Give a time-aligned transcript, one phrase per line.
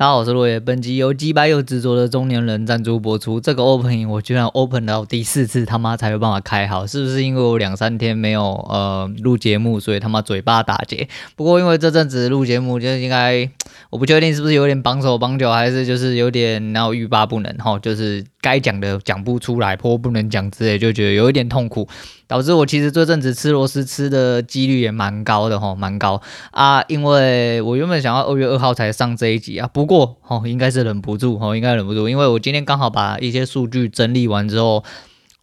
[0.00, 0.58] 大家好，我是落叶。
[0.58, 3.38] 本集由鸡掰又执着的中年人赞助播出。
[3.38, 11.06] 这个 opening 我居然 open 到第四次，他妈才有办法开好，是不是因为我两三天没有呃录节目，所以他妈嘴巴打结？
[11.36, 13.46] 不过因为这阵子录节目，就应该
[13.90, 18.24] 我不确定是不是有点绑手绑脚，还是就是有点然后欲罢不能哈，就是。
[18.40, 21.88] 该讲的讲不出来，或不能讲之类，就觉得有一点痛苦，
[22.26, 26.20] 导致我其实这阵子吃螺丝吃的几率也蛮高的哈，蛮高
[26.50, 26.82] 啊。
[26.88, 34.84] 因为我原本想要二月二号才上这一集啊，不过哦应该是忍不住哦，应该忍不住，因为我今天刚好把一些数据整理完之后，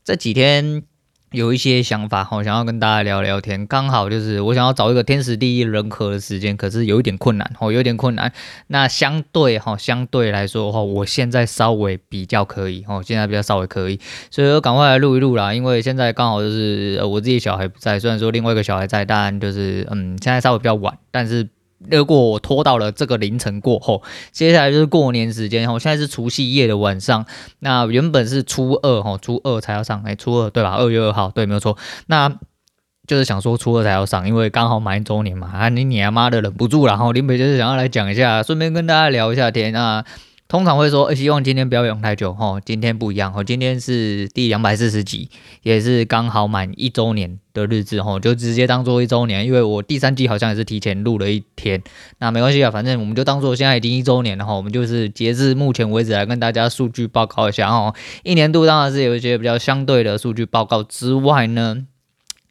[0.03, 0.83] 这几天。
[1.31, 8.31] 有一些想法哈，想要跟大家聊聊天，刚好就是我想要找一个天时地利人和的时间，可是有一点困难哦，有点困难。
[8.67, 13.99] 那相对哈，相对来说的话，我现在稍微比较可以哦，现在比较稍微可以，
[14.31, 15.53] 所以我赶快来录一录啦。
[15.53, 21.49] 因为现在刚好就是我自己小孩不在，虽然说另外一个小孩在，但就是嗯，现在稍微比较晚，但是。
[21.89, 27.25] 如果我拖到了这个凌晨过后，接下来就是过年时间，吼，现在是除夕夜的晚上，
[27.59, 30.75] 那原本是初二，哈，初二才要上，哎，初二对吧？
[30.75, 32.39] 二月二号，对，没有错，那
[33.07, 40.03] 就是想说初二才要上，因为刚好满一周年嘛，啊，你你他妈的忍不住了，然后林北就是想要来讲一下，顺便跟大家聊一下天啊。
[40.47, 42.57] 通常会说，希望今天不要用太久哈。
[42.63, 45.29] 今天不一样哈，今天是第两百四十集，
[45.61, 49.45] 也是刚好满一周年的日子哈，就直接当做一周年。
[49.45, 51.83] 因为我第三季好像也是提前录了一天，
[52.19, 54.53] 那没关系啊，反正我们就当做现在已经一周年了哈。
[54.53, 57.93] 我们就是截至目前为止来跟大家数据报告一下哦。
[58.23, 61.85] 一年度当然是有一些比较相对的数据报告之外呢，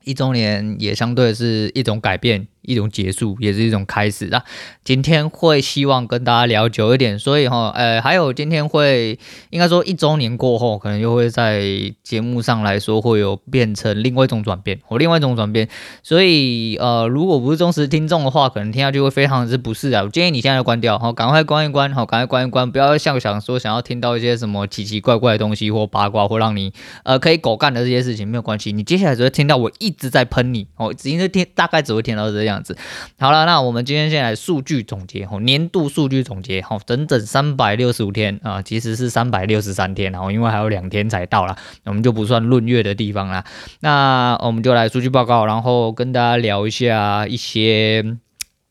[0.04, 2.46] 一周年也相对是一种改变。
[2.66, 4.42] 一种结束，也是一种开始啊！
[4.84, 9.18] 今天会希望跟大家聊久一点，所以哈，呃，还有今天会
[9.50, 11.62] 应该说一周年过后，可能又会在
[12.02, 15.68] 节目上来说会有变成另外一种转变，或另外一种转变。
[16.02, 20.02] 所以呃，如果不是忠实听众的话，可能听下去会非常之不适啊！
[20.02, 26.72] 我建议你现在关掉，好，赶快关一关，好，赶快关一关，不要像想说想要听到一些什么奇奇怪怪的东西或八卦，或让你
[27.04, 32.55] 呃可以狗干的这些事情没有关系，你接下来只会听到我一直在喷你，哦，只因为听大概只会听到这样。
[32.56, 32.76] 样子，
[33.18, 43.44] 好了，那我们今天先来数据总结哈，年度数据总结哈，整整三百六十五天啊，其实是三百六十三天，然后因为还有两天才到了，我们就不算闰月的地方啦。
[43.80, 48.16] 那我们就来数据报告，然后跟大家聊一下一些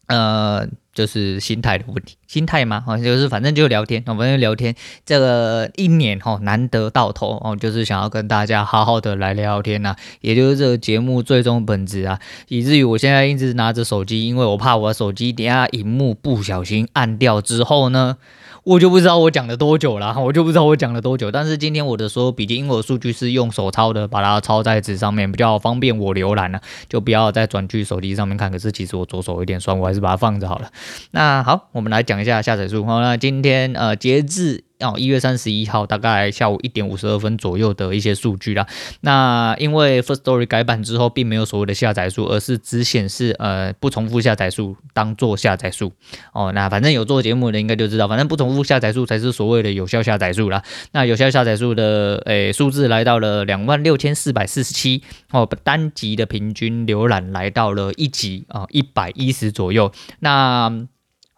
[0.07, 0.67] 呃。
[0.95, 4.73] 就是心态的问题，心态嘛，哦，就是反正就聊天，反正就聊天。
[5.05, 18.17] 这个一年哦难得到头哦，就是想要跟大家好好的来聊天呐，也就是这个节目最终本质啊，以至于我现在一直拿着手机，因为我怕我手机等下荧幕不小心按掉之后呢。
[18.65, 21.31] 我就不知道我讲了多久了，我就不知道我讲了多久。
[21.31, 26.59] 但是今天我的所有笔记，因为我数据是用手抄的，把它抄在纸上面，比较方便我浏览呢，
[26.89, 28.51] 就不要再转去手机上面看。
[28.51, 30.67] 可是其实我左手有点酸，我还是把它放着好了。
[31.11, 32.83] 那好，我们来讲一下下载数。
[32.85, 34.63] 好，那今天呃截至。
[34.79, 38.67] 哦，一月三十一号大概下午一点五十二分左右的一些数据啦。
[38.99, 45.93] 那因为 First Story 改版之后，并没有所谓的下载数，而是只显示呃不重复下载数当做下载数。
[46.33, 50.61] 哦，那反正有做节目的应该就知道，反正不重复下载数才是所谓的有效下载数啦。
[50.91, 55.01] 那有效下载数的诶数字来到了两万六千四百四十七。
[55.31, 59.93] 哦，单集的平均浏览来到了一集啊一百一十左右。
[60.19, 60.85] 那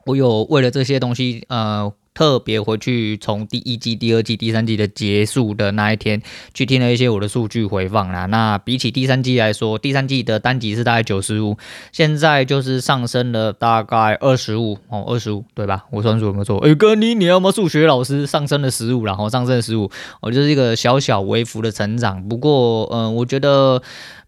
[0.05, 1.93] 我有为了这些东西呃。
[2.17, 6.19] 特别回去从第一季、第二季、第三季的结束的那一天
[6.51, 8.25] 去听了一些我的数据回放啦。
[8.25, 11.55] 那比起第三季来说，第三季的单集是大概九十五，
[11.91, 15.83] 现在就是上升了大概二十五哦，二十五对吧？
[15.91, 16.57] 我算数有没有错？
[16.65, 19.91] 哎、欸，哥你你要么数学老师上升了十五，然后上升了十五，
[20.21, 22.27] 我就是一个小小微幅的成长。
[22.27, 23.83] 不过，嗯、我觉得。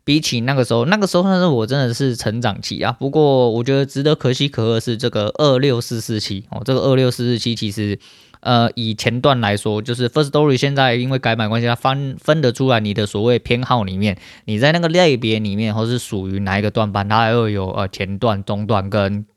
[0.10, 2.92] 比起那个时候，那个时候那是我真的是成长期啊。
[2.94, 8.00] 不过我觉得值得可喜可贺是这个二六四四七哦，这个二六四四七其实
[8.40, 19.28] 呃以前段来说，就是 First Story 现在因为改版关系，它分分得出来你的所谓偏好里面，你在那个类别里面或是属于哪一个段班，它还会有呃前段、中段跟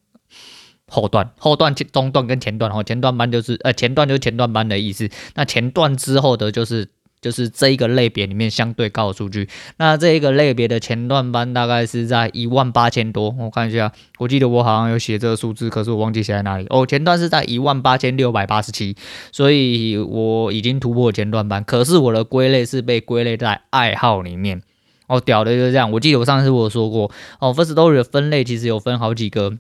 [0.89, 2.73] 后段，后段、中段跟前段。
[2.73, 6.89] 哦，前段班就是呃前段就是前段班的意思，那前段之后的就是。
[7.23, 16.67] 就是这一个类别里面相对高的数据，那这一个类别的前段班大概是在一万八千多，我看一下，我记得我好像有写这个数字，可是我忘记写在哪里。
[16.69, 18.97] 哦，前段是在一万八千六百八十七，
[19.31, 24.61] 所以我已经突破前段班，可是我的归类是被归类在爱好里面。
[25.07, 29.59] 哦，屌的就是这样，我记得我上次我说过，哦，First Story 的分类其实有分好几个。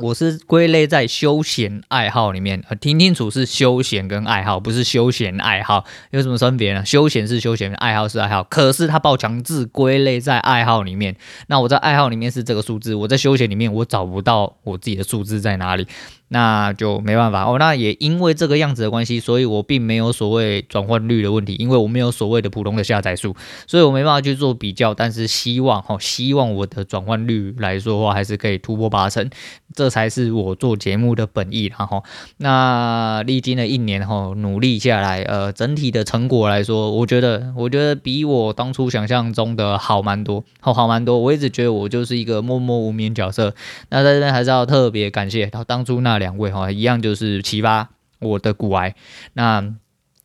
[0.00, 6.84] 我是归类在休闲爱好里面，听清楚是休闲跟爱好，不是休闲爱好，有什么分别呢？
[6.84, 11.14] 休闲是休闲，爱好是爱好，可是他把我强制归类在爱好里面。
[11.46, 15.86] 那我在爱好里面是这个数字，我在休闲里面我找不到我自己的数字在哪里。
[16.34, 17.58] 那就没办法哦。
[17.60, 23.36] 那也因为这个样子的关系，所以我并没有所谓转换率的问题，因为我没有所谓的普通的下载数，
[23.68, 24.92] 所以我没办法去做比较。
[24.92, 29.30] 但是希望哈，希望我的转换率来说话，还是可以突破八成，
[29.74, 31.72] 这才是我做节目的本意。
[31.78, 32.02] 然后，
[32.38, 41.16] 那历经了一年哈，努力下来，呃，整体的成果来说，我觉得，我觉得比我当初想象中的好蛮多，好好蛮多。
[41.20, 43.54] 我一直觉得我就是一个默默无名角色。
[43.90, 48.94] 那在这边还是要特别感谢到当初那两位哈，一样就是启发我的股癌。
[49.34, 49.74] 那。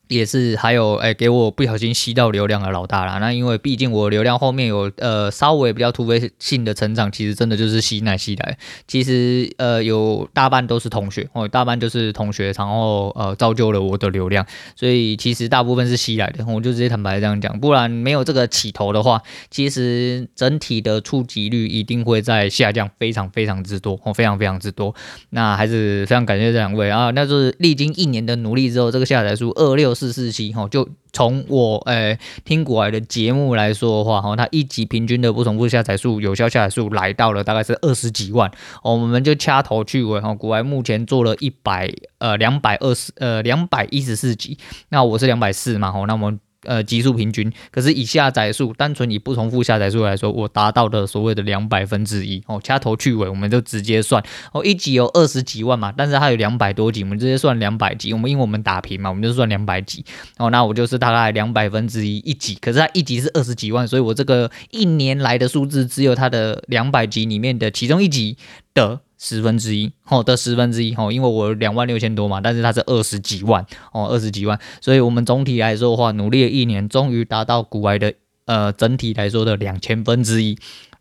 [0.09, 3.19] 也是，还有哎，给我不小心吸到流量的老大啦。
[3.19, 8.57] 那因为毕竟我流量后面有呃稍微比较突飞性的成长，其实真的就是吸奶吸来。
[8.88, 14.44] 其实呃有大半都是同学哦，大半就是同学，然后呃造就了我的流量。
[14.75, 17.59] 所以其实大部分是吸来的，我就直接坦白这样讲。
[17.59, 19.21] 不然没有这个起头的话，
[19.51, 24.95] 其实整体的触及率一定会在下降，非常非常之多哦，非常非常之多。
[25.29, 27.12] 那还是非常感谢这两位啊。
[27.12, 29.94] 那就是历经一年的努力之后，这个下载数二六。
[30.07, 38.50] 四四七哈，就从我诶、听过来的节目来说的话哈，它一集平均的不重复下载数、有效下载数来到了大概是二十几万，
[38.84, 44.57] 我们就掐头去尾哈，国外目前做了一百呃两百二十呃两百一十四集，
[44.90, 46.40] 那我是两百四嘛哈，那我们。
[46.63, 54.21] 呃，集数平均，可是以下载数，单纯以不重复下载数来说，我达到的所谓的两百分之一哦，掐头去尾，我们就直接算
[54.51, 60.03] 哦，一集有二十几万嘛，但是它有两百多集，我们直接算两百集，我们因为我们打平嘛，我们就算两百集
[60.38, 68.38] 哦，那我就是大概两百分之一一集，可是它一集是二十几万，所以我这个一年来的数字只有它的两百集里面的其中一集
[68.73, 69.00] 的。
[69.19, 78.13] 十分之一，哦，的十分之一，哦，因为我两万六千多嘛，但是它是二十几万，哦，二十几万，所以我们总体来说的话，努力了一年，终于达到股癌的，
[78.45, 80.57] 呃，整体来说的两千分之一，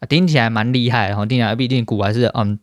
[0.09, 2.59] 听起来蛮厉害，哈，听起来毕竟股癌是，嗯。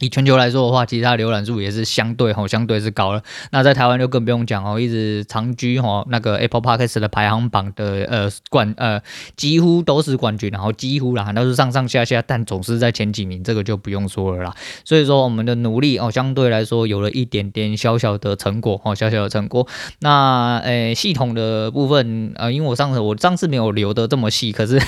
[0.00, 3.22] 以全球来说的话，其实它浏览数也是相对吼，相对是高了。
[3.52, 9.00] 那在台湾就更不用讲哦，一直长居吼那个 Apple Podcast 的排行榜的呃冠呃
[9.36, 14.54] 几乎都是冠军，然后几乎啦都是上上下下，但总是在前几名，这个就不用说了啦。
[14.84, 19.68] 所以说我们的努力哦，相对来说有了一点点小小的成果哦，小小的成果。
[20.00, 24.80] 那诶系统的部分呃，因为我上次我上次没有留得这么细，可是。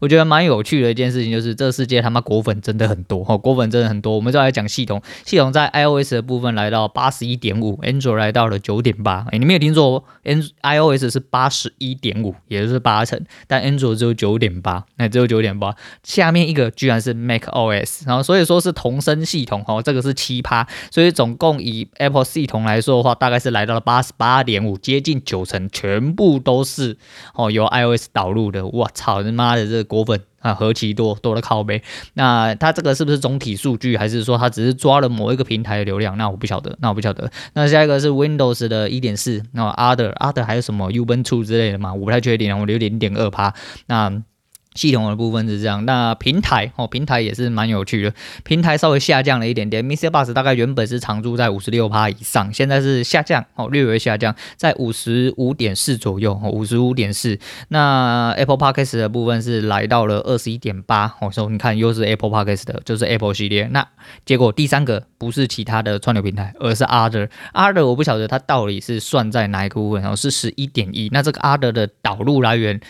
[0.00, 4.14] 我觉得蛮有趣的一件事情就是，这世界他妈果粉真的很多哈，果粉真的很多。
[4.14, 9.26] 我们再来讲系统，系统在 iOS 的部分来到八十一点五，Android 来到了九点八。
[9.30, 15.74] 哎，你没有听错，n iOS 是八十一点五，也就是八成，但 Android 只有九点八，那只有九点八。
[16.02, 26.96] 下面一个居然是 macOS，然后所以说是同声系统哈，这个是七趴，所以总共以 Apple 系统来说的话，大概是来到了八十八点五，接近九成，全部都是
[27.34, 28.66] 哦由 iOS 导入的。
[28.66, 29.67] 我操，他妈的！
[29.68, 31.82] 这果粉啊，何其多，多的靠呗。
[32.14, 36.16] 那它这个是不是总体数据，还是说它只是抓了某一个平台的流量？
[36.16, 37.30] 那我不晓得，那我不晓得。
[37.54, 41.92] 那下一个是 Windows 的一点四，那 Other Other 还有什么 Ubuntu 之类的嘛？
[41.92, 43.52] 我不太确定，我留零点二趴。
[43.86, 44.10] 那
[44.78, 48.14] 系统的部分是这样，那平台哦，平台也是蛮有趣的，
[48.44, 50.08] 平台稍微下降了一点点 Mr.
[50.08, 57.36] Bus 大概原本是常驻在五十六趴以上，现在是下降哦，略微下降在五十五点四左右哦，五十五点四。
[57.70, 63.68] 那 Apple Podcast 的部分是来到了二十一点八哦，所以你看又是 Apple Podcast 的，就是 Apple 系列。
[63.72, 63.84] 那
[64.24, 71.08] 结果第三个不是其他的串流平台，而是 Other，Other 我不晓得它到底是算在哪一个部分，然后是十一点一。
[71.12, 72.80] 那这个 Other 的导入来源。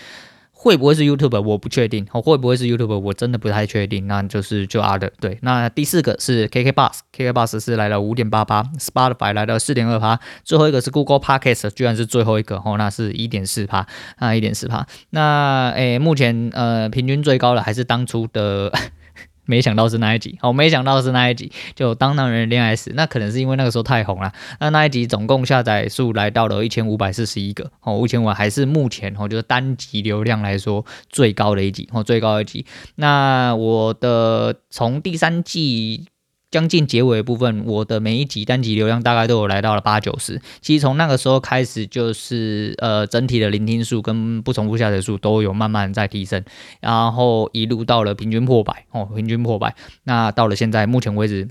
[0.61, 1.41] 会不会是 YouTube？
[1.41, 2.05] 我不确定。
[2.11, 2.99] 哦，会不会是 YouTube？
[2.99, 4.09] 我真的不太确定。
[4.09, 5.09] 那就是就 Other。
[5.21, 13.87] 对，那第四个是 KK Bus，KK Bus 是来了五点八八，Spotify 来到四点二八，最后一个是 Google Podcast，居然是最后一个哦，那是一点四八，
[14.17, 14.85] 啊，一点四八。
[15.11, 18.73] 那诶，目前呃平均最高的还是当初的。
[19.49, 24.31] 没想到是那一集，哦，没想到是那一集，就当男人恋爱时，那可能是因为那个时候太红了。
[24.61, 32.67] 那那一集总共下载数来到了一千五百四十一个，哦，目前我还是目前哦，就是单集流量来说最高的一集，哦，最高的一集。
[32.97, 36.09] 那我的从第三季。
[36.51, 40.41] 将近结尾部分，我的每一集单集流量大概都有来到了八九十。
[40.61, 46.43] 其实从那个时候开始，就是呃整体的聆听数跟不重复下载数都有慢慢在提升，
[46.81, 49.75] 然后一路到了平均破百哦，平均破百。
[50.05, 51.49] 那到了现在，目前为止。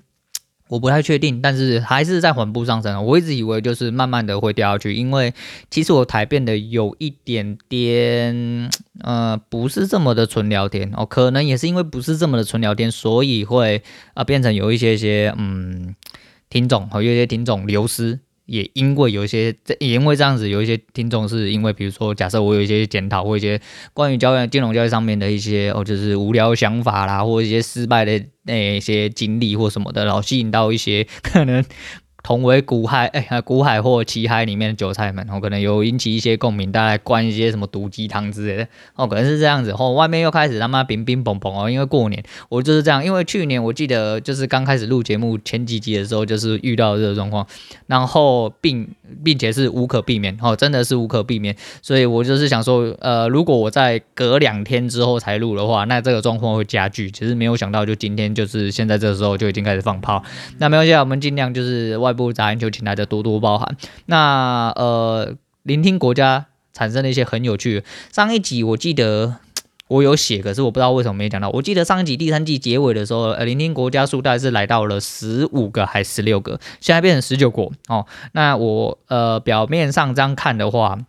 [0.67, 3.05] 我不太确定，但是还是在缓步上升。
[3.05, 5.33] 我一直以为就是慢慢的会掉下去，因为
[5.69, 8.69] 其实我台变得有一点点，
[9.01, 13.81] 呃，不是这么的纯聊天哦，可能也是因为不是这么的纯聊天，所以会
[14.13, 15.95] 啊、变成有一些些嗯
[16.50, 18.19] 听众和有些听众流失。
[18.48, 23.62] 也因为有一些，也因为这样子，有一些听众是因为，比如说，假设我有一些检讨或一些
[23.94, 31.63] 关于交易、金融交易上面的一些哦，就是无聊想法啦，或一些失败的那些经历或什么的，然后吸引到一些可能。
[32.27, 38.67] 同为股海，哎、欸，股海或奇海里面的韭菜们，然哦，可能有引起一些共鸣，大家灌一些什么毒鸡汤之类的，
[38.98, 47.48] 哦，可能是这样子，哦，外面又开始他妈冰冰嘣嘣哦，因为过年，我就是这样，因为去年我记得就是刚开始录节目前几集的时候，就是遇到这个状况，
[47.86, 48.86] 然后并
[49.24, 60.22] 并且是无可避免，哦，真的是无可避免，所以我就是想说，呃，如果我在隔两天之后才录的话，那这个状况会加剧，其实没有想到，就今天就是现在这个时候就已经开始放炮，
[60.57, 62.16] 那没关系，我们尽量就是外。
[62.17, 63.77] 不杂音就请大家多多包涵。
[64.07, 67.83] 那呃，聆听国家产生了一些很有趣。
[68.12, 69.36] 上一集我记得
[69.88, 71.50] 我有写，可是我不知道为什么没讲到。
[71.51, 78.05] 我记得上一集第三季结尾的时候，呃， 聆听国家数大概是来到了十五个还是十六个，现在变成十九国哦。
[78.33, 81.00] 那我呃表面上这样看的话，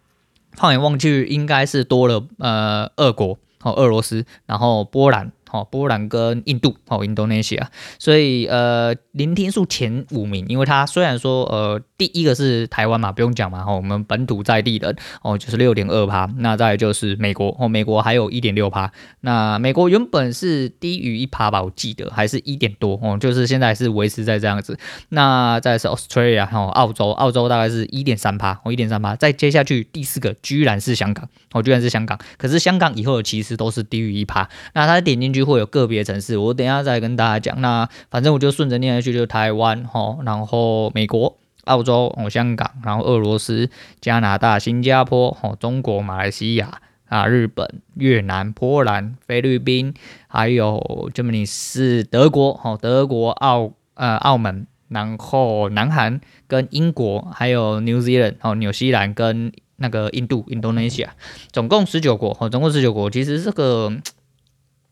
[0.53, 5.33] 放眼望去应该是多了呃俄国哦，俄罗斯，然后波兰。
[5.49, 24.79] 好，波兰跟印度，好印度尼西亚所以呃，聆听数前五名，因为它虽然说呃，第一个是台湾嘛，不用讲嘛，哈，我们本土在地人，哦，就是六点二趴，那再就是美国，哦，美国还有一点六趴，那美国原本是低于一趴吧，我记得还是一点多，哦，就是现在是维持在这样子，
[25.09, 35.49] 那再是 Australia，哈，澳洲，澳洲大概是一点三趴，哦，一点三趴，再接下去第四个居然是香港，哦，居然是香港，可是香港以后其实都是低于一趴，那它点进去。
[35.49, 37.63] 会有个别城市，我等一下再跟大家讲。
[37.63, 41.39] 那反正我就顺着念下去，就台湾哈，然后美国、
[41.69, 43.71] 澳洲、哦香港，然后俄罗斯、
[44.01, 49.95] 加拿大、新加坡、哦中国、马来西亚啊、日本、越南、波兰、菲律宾，
[50.27, 61.09] 还有这么你是德国哦，德国、澳呃澳门，然后南韩跟英国，还有 New Zealand 哦纽西兰跟那个印度 Indonesia，
[61.53, 63.09] 总共十九国哦，总共十九国。
[63.09, 63.93] 其实这个。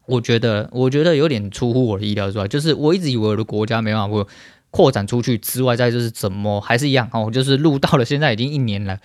[0.08, 4.26] 我觉得，我觉得有点出乎我的意料之外，就是我一直以为我的国家没办法
[4.70, 8.98] 扩展出去之外，再就是怎么还是一样哦，就是录到了现在已经一年了。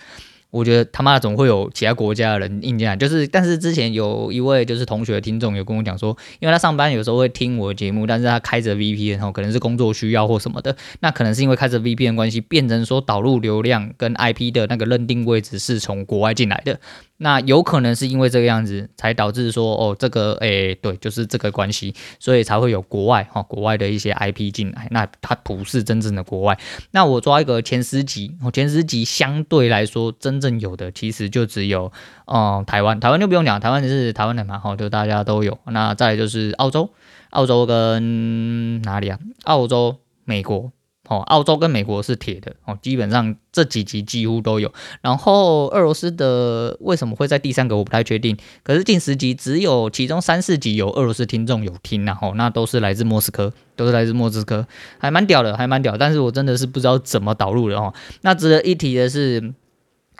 [0.50, 16.78] 我觉得他妈总会有其他国家的人印进来，就是但是之前有一位就是同学听众有跟我讲说，因为他上班有时候会听我的节目，但是他开着 VPN 然后可能是工作需要或什么的，那可能是因为开着 VPN 关系，变成说导入流量跟 IP 的那个认定位置是从国外进来的。
[17.22, 24.88] 那有可能是因为这个样子，才导致说哦，这个诶、对，就是这个关系，所以才会有国外哈、哦，国外的一些 IP 进来。
[24.90, 26.58] 那它不是真正的国外。
[26.90, 31.92] 那我抓一个前十集，前十集相对来说真正有的，其实就只有
[32.26, 35.56] 哦、台湾，台湾就不用讲，台湾是台湾人嘛，哈，就大家都有。
[35.66, 36.90] 那再就是澳洲，
[37.30, 39.20] 澳洲跟哪里啊？
[39.44, 40.72] 澳洲、美国。
[41.12, 44.72] 哦，澳洲跟美国是铁的哦，基本上这几集几乎都有。
[45.02, 48.36] 然后俄罗斯的为什么会在第三个，我不太确定。
[48.62, 54.66] 可是近十集只有其中三四集有俄罗斯听众有听，然后那都是来自莫斯科，都是来自莫斯科，
[54.98, 55.98] 还蛮屌的，还蛮屌。
[55.98, 57.92] 但是我真的是不知道怎么导入的哦。
[58.22, 59.52] 那值得一提的是。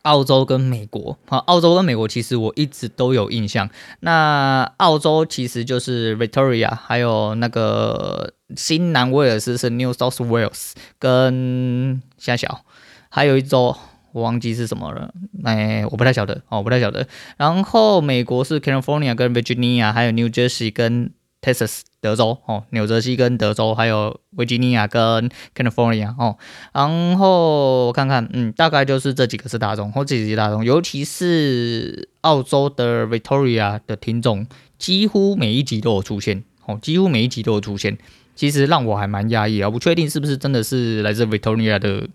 [0.02, 3.68] 澳洲跟美国，好，澳洲跟美国其实我一直都有印象。
[4.00, 12.64] 那澳洲其实就是 Victoria，还有那个新南威尔斯是 New South Wales，跟下小，
[13.08, 13.76] 还有一州
[14.12, 17.06] 我忘记是什么了，哎，我不太晓得，哦，我不太晓得。
[17.36, 21.82] 然后美国是 California 跟 Virginia，还有 New Jersey 跟 Texas。
[22.02, 26.36] 德州哦，纽泽西跟德州，还有维吉尼亚跟 California 哦，
[26.74, 34.44] 然后我看看，嗯，大概就是这几个是大众，或这几个大众，尤其是澳洲的 Victoria 的听众，
[34.76, 37.96] 几乎每一集都有出现，哦，几乎每一集都有出现，
[38.34, 42.08] 其实让我还蛮讶异啊，不确定是不是真的是来自 Victoria 的。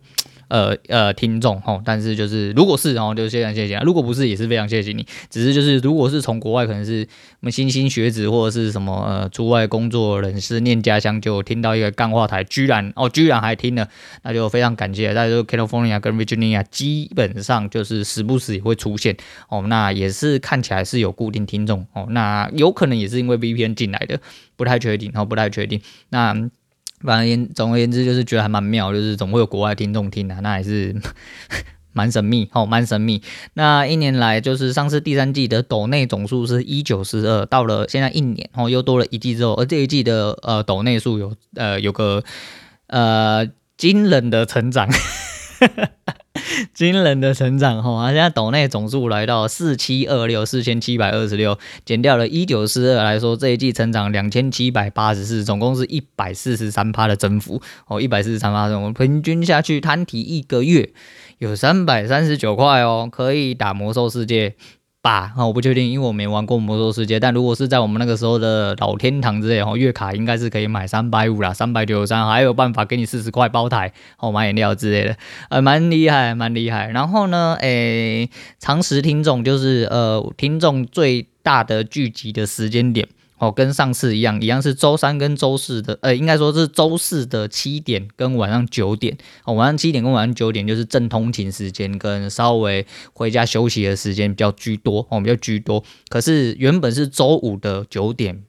[0.50, 5.06] 呃呃，听众哦，但是就是如果是，然后就非常谢谢；如果不是，也是非常谢谢你。
[5.30, 7.08] 只是就是，如果是从国外，可能是
[7.42, 13.88] 我们新兴学子或者是什么呃出外工作人士念家乡，就听到一个干话台，居然哦居然还听了，
[14.24, 15.14] 那就非常感谢。
[15.14, 19.16] 但是 California 跟 Virginia 基本上就是时不时也会出现
[19.50, 24.20] 哦，那也是看起来是有固定听众哦，那有可能也是因为 VPN 进来的，
[24.56, 26.50] 不太确定，然后不太确定那。
[27.02, 30.96] 反正言总而言之，就是觉得还蛮妙，就是总会有国外听众听啊，那还是
[31.94, 33.22] 蛮神秘，哦，蛮神秘。
[33.54, 42.24] 那一年来，就是上次第三季的斗内总数是一九四二，到了现在一年，哦，又多了一季之后，而这一季的呃斗内数有呃有个
[42.88, 44.90] 呃惊人的成长。
[46.74, 60.90] 惊人的成长哈，现在岛内总数来到四七二六四千七百二十六，减掉了一九四二来说，这一季成长两千七百八十四，总共是一百四十三趴的增幅哦，一百四十三趴，我们平均下去摊提一个月
[61.40, 64.56] 有三百三十九块哦，可以打魔兽世界。
[65.08, 67.18] 吧，我不确定，因为我没玩过魔兽世界。
[67.18, 75.16] 但如果是在我们那个时候的老天堂之类，哦，月卡应该是可以买三百五啦，三百九十三，还有办法给你四十块包台，哦，买饮料之类的，
[75.48, 76.90] 呃，蛮厉害，蛮厉害。
[76.90, 83.08] 然后呢，诶，常识听众就是呃，听众最大的聚集的时间点。
[83.38, 89.18] 哦，跟上次一样，一样是周三跟周四的，呃，应该说是周四的七点跟晚上九点。
[89.46, 95.84] 哦，晚上七点跟晚上九点就是正通勤时间，跟稍微回家休息的时间比较居多，哦，比较居多。
[96.10, 98.44] 可是原本是周五的九点。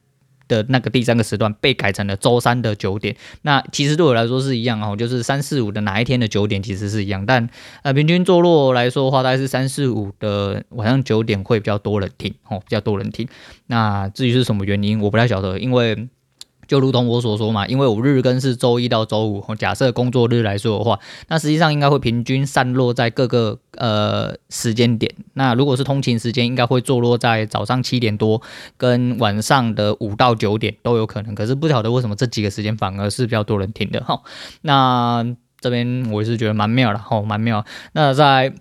[0.49, 7.47] 的那个第三个时段被改成了周三的九点，那其实对我来说是一样哦，就是三四五的哪一天的九点其实是一样，但
[7.83, 13.25] 呃平均坐落来说的话，大概是三四五的晚上九点会比较多人听哦，比较多人听。
[13.67, 16.09] 那至于是什么原因，我不太晓得，因为。
[16.69, 25.11] 就如同我所说嘛，因为我日更是周一到周五，假设工作日来说的话，那实际上应该会平均散落在各个呃时间点。
[25.33, 28.41] 那如果是通勤时间，应该会坐落在早上七点多
[28.77, 31.33] 跟晚上的五到九点都有可能。
[31.33, 34.21] 可是不晓得为什么这几个时间反而是比较多人听的哈。
[34.61, 35.25] 那
[35.59, 37.65] 这边我是觉得蛮妙的哈，蛮妙。
[37.93, 38.53] 那在。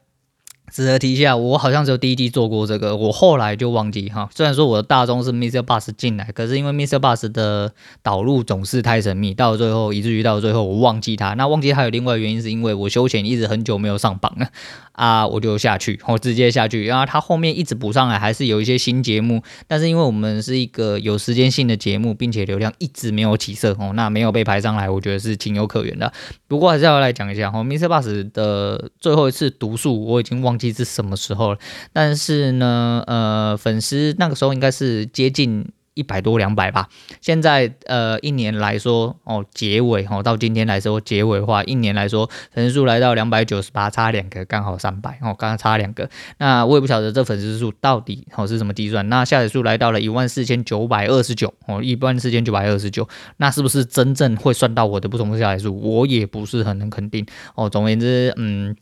[0.71, 4.29] 值得提一下，我好像只有第一季做过这个，我后来就忘记哈。
[4.35, 5.63] 虽然说我的大宗是 Mr.
[5.63, 6.99] Bus 进来，可是因为 Mr.
[6.99, 7.73] Bus 的
[8.03, 11.35] 导入总是太神秘，到了最后以至于到最后我忘记它。
[11.35, 14.49] 那忘记还有另外原因，是因为我休闲一直很久没有上榜了。
[14.93, 26.13] 啊，我就下去，我直接下去，然后他后面一直补上来，还是有一些新节目，但是因为我们是一个有时间性的节目，并且流量一直没有起色哦，那没有被排上来，我觉得是情有可原的。
[26.49, 31.59] 不过还是要来讲一下哈，MixerBox 的最后一次读数我已经忘记是什么时候了，
[31.93, 35.67] 但是呢，呃，粉丝那个时候应该是接近。
[35.95, 36.89] 一百多两百吧，
[37.21, 46.09] 现在呃一年来说哦，结尾哦到今天来说结尾的话，一年来说粉丝数来到两百九十八，差两个刚好三百哦，刚刚差两个。
[46.39, 49.09] 那我也不晓得这粉丝数到底哦是怎么计算。
[49.09, 55.77] 那下载数来到了一万四千九百二十九哦，一万四千九百二十九，那是不是真正会算到我的不同的下载数？
[55.81, 57.69] 我也不是很能肯定哦。
[57.69, 58.77] 总而言之，嗯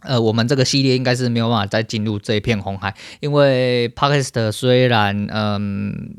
[0.00, 6.16] 呃，我们这个系列应该是没有办法再进入这一片红海，因为 Podcast 虽然嗯。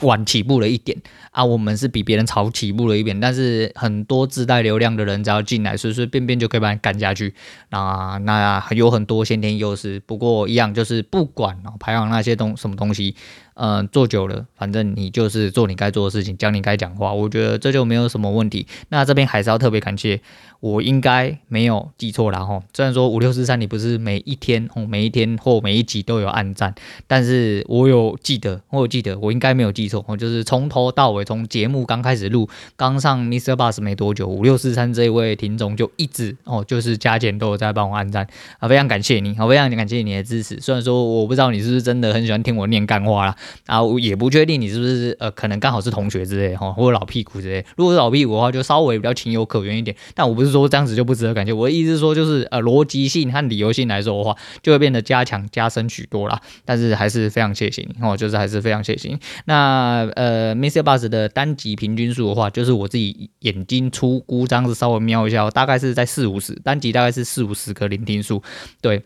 [0.00, 1.00] 晚起步了一点
[1.30, 7.32] 啊，我们是比别人早起步了一点，但是很多自带流量的人只要进来，随随便便就可以把你赶下去
[7.70, 10.00] 啊，那有很多先天优势。
[10.00, 13.14] 不过一样就是不管排行那些东什么东西。
[13.60, 18.64] 嗯，做久了，反正你就是做你该做的事情，讲你该讲话，我觉得这就没有什么问题。
[18.90, 20.20] 那这边还是要特别感谢，
[20.60, 22.62] 我应该没有记错啦齁。
[22.72, 26.72] 虽然说五六四三你不是每一天哦，每一天或每一集都有按赞，
[27.08, 38.24] 但是我有记得，我有记得，我应该没有记错哦，就是从头到尾，从节目刚开始录，刚上 MixerBox 没多久，五六四三这一位听众就一直哦，就是加减都有在帮我按赞
[38.60, 40.60] 啊，非常感谢你，好，非常感谢你的支持。
[40.60, 43.36] 虽然说我不知道你是不是真的很喜欢听我念干话啦。
[43.66, 47.64] 啊，我也不确定你是不是呃，可能刚好是同学之类哈，或者老屁股之类。
[47.76, 49.96] 如果是老屁股的话，就稍微比较情有可原一点。
[50.14, 56.40] 但我不是说这样子就不值得感谢，我的意思是说，就是呃，逻辑性和理由性来说的话，就会变得加强加深许多啦。
[56.64, 59.18] 但是还是非常谢谢你哦，就是还是非常谢谢你。
[59.46, 60.82] 那呃，Mr.
[60.82, 68.42] Bus 的单级平均数的话，就是我自己眼睛粗估，这样子稍微瞄一下，大概是在四五十，单级大概是四五十个聆听数，
[68.80, 69.02] 对。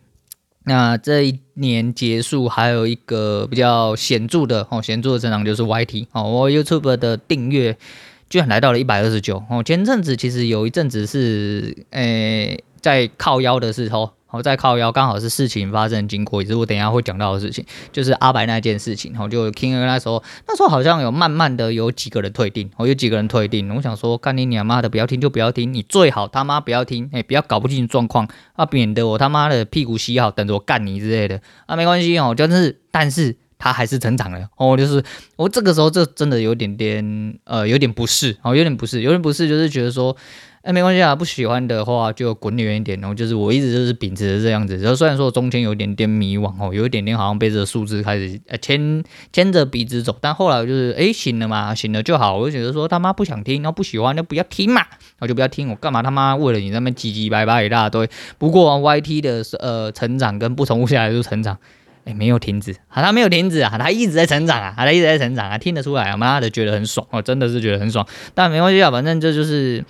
[0.64, 7.76] 那这一年结束，还有一个比较显著的哦，显著的增长就是 YT 哦，我 YouTube 的订阅
[8.30, 9.62] 居然来到了一百二十九哦。
[9.62, 14.10] 前阵子其实有一阵子是诶、在靠腰的时候。
[14.32, 19.12] 我在靠腰，刚好是事情发生经过，也是我等一下会讲到的事情，就是阿白那件事情。
[19.12, 23.72] 然后就 King 那时候，那时候好像有慢慢的有几个人退订，我有几个人退订。
[23.76, 31.40] 我想说，干你娘妈的，不要听就不要听，你最好他妈不要听，哎、不要搞不清状况，啊，免得我他妈的屁股洗好等着我干你之类的。
[31.66, 35.04] 啊，没关系哦，就是，但是他还是成长了哦，就是
[35.36, 40.16] 我这个时候这真的有点点呃，有点不适哦，有点不适，有点不适，就是觉得说。
[40.62, 43.00] 哎、没关系啊，不喜欢的话就滚远一点。
[43.00, 44.76] 然后就是我一直就是秉持着这样子。
[44.76, 52.38] 然后虽然说中间有点点迷惘哦，有一点点好像背着数字开始呃牵牵着鼻子走，但后来就是哎、欸、醒了嘛，醒了就好。
[52.38, 55.68] 我就觉得说他妈不想听，然后不喜欢就不要听嘛，然后就不要听。
[55.68, 58.08] 我干嘛他妈为了你那边唧唧歪歪一大堆？
[58.38, 61.58] 不过、YT 的呃成长跟不重复下来就成长，
[62.04, 68.06] 哎、没有停止，啊他没有停止啊，他一直在成长啊，他一直在成长啊，听得出来啊，妈的觉得很爽哦，真的是觉得很爽。
[68.32, 69.84] 但没关系啊，反正这就是。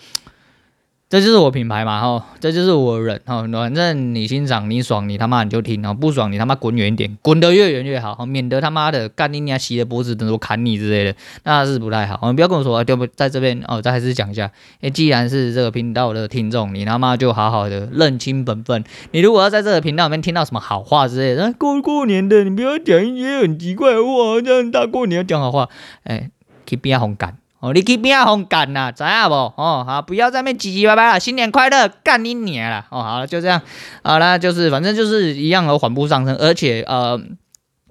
[1.13, 12.19] 这就是我品牌嘛，吼，这就是我人，吼，反正你欣赏你爽，你他妈你就听，哦，不爽你他妈滚远一点，滚得越远越好，免得他妈的干你娘洗的脖子等着我砍你之类的，那是不太好。
[12.31, 18.83] 你不要跟我说，对不，在这边哦，再还是讲一下，诶，既然是这个频道的听众，你他妈就好好的认清本分。
[19.11, 25.69] 你如果要在这个频道里面听到什么好话之类的，过过年的你不要讲一些很奇怪的话，这样大过年要讲好话，
[26.05, 26.31] 诶，
[26.65, 27.37] 去边红干。
[27.63, 28.27] 哦，你去边啊？
[28.27, 29.35] 红干呐，知影不？
[29.35, 31.17] 哦，好，不要在那边唧唧歪歪啦。
[31.17, 32.85] 新年快乐，干你娘啦！
[32.91, 33.63] 哦，好了，就这样。
[34.03, 37.17] 好了，就是反正就是一样的缓步上升，而且呃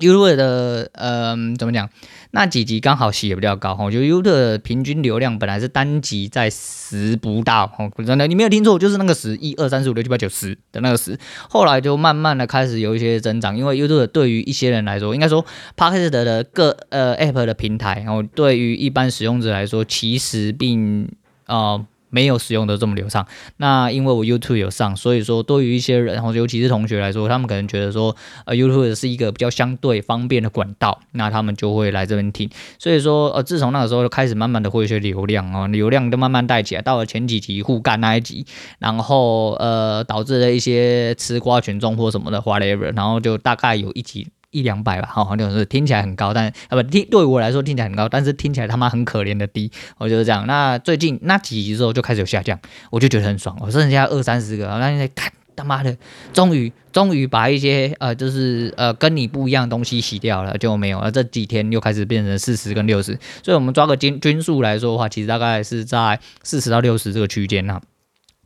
[0.02, 1.90] ，YouTube 的呃怎么讲？
[2.34, 21.10] 那几集刚好洗也比较高哈，我觉得 YouTube 的平均流量本来是单集在十不到哦，真的你没有听错，就是那个十，一二三四五六七八九十的那个十，后来就慢慢的开始有一些增长，因为 YouTube 对于一些人来说，应该说 Podcast 的各呃 App 的平台，然后对于一般使用者来说，其实并
[21.46, 21.86] 啊。
[22.12, 23.26] 没有使用的这么流畅，
[23.58, 32.50] 那因为我 YouTube 有上，所以说对于一些人，然后尤其是同学来说，他们可能觉得说，呃，YouTube 是一个比较相对方便的管道，那他们就会来这边听。
[32.78, 38.46] 所以说，呃，自从那个时候就开始慢慢的会有一些流量哦，流量都慢慢带起来，到了前几集互干那一集，
[38.78, 44.28] 然后呃，导致了一些吃瓜群众或什么的 whatever，然后就大概有一集。
[44.52, 50.46] 一两百吧，好，好像是听起来很高，但啊不听对我来说听起来很高，但是听起来他妈很可怜的低，我就是这样。
[50.46, 52.60] 那最近那几集之后就开始有下降，
[52.90, 55.96] 我就觉得很爽，我剩下二三十个，那现在看他妈的，
[56.34, 61.10] 终于终于把一些呃就是呃跟你不一样的东西洗掉了，就没有了。
[61.10, 67.82] 这几天又开始变成四十跟六十，所以我们抓个均均数来说的话，其实大概是在四十到六十这个区间啊，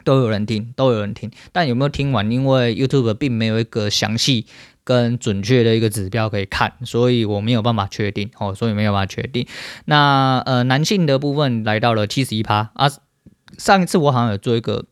[0.03, 2.29] 都有人听，都有人听，但有没有听完？
[2.31, 4.45] 因为 YouTube 并没有一个详细。
[4.85, 9.45] 跟准确的一个指标可以看，所以我没有办法确定哦，所以没有办法确定。
[9.83, 12.89] 那呃，男性的部分来到了七十一趴啊，
[13.57, 14.85] 上一次我好像有做一个。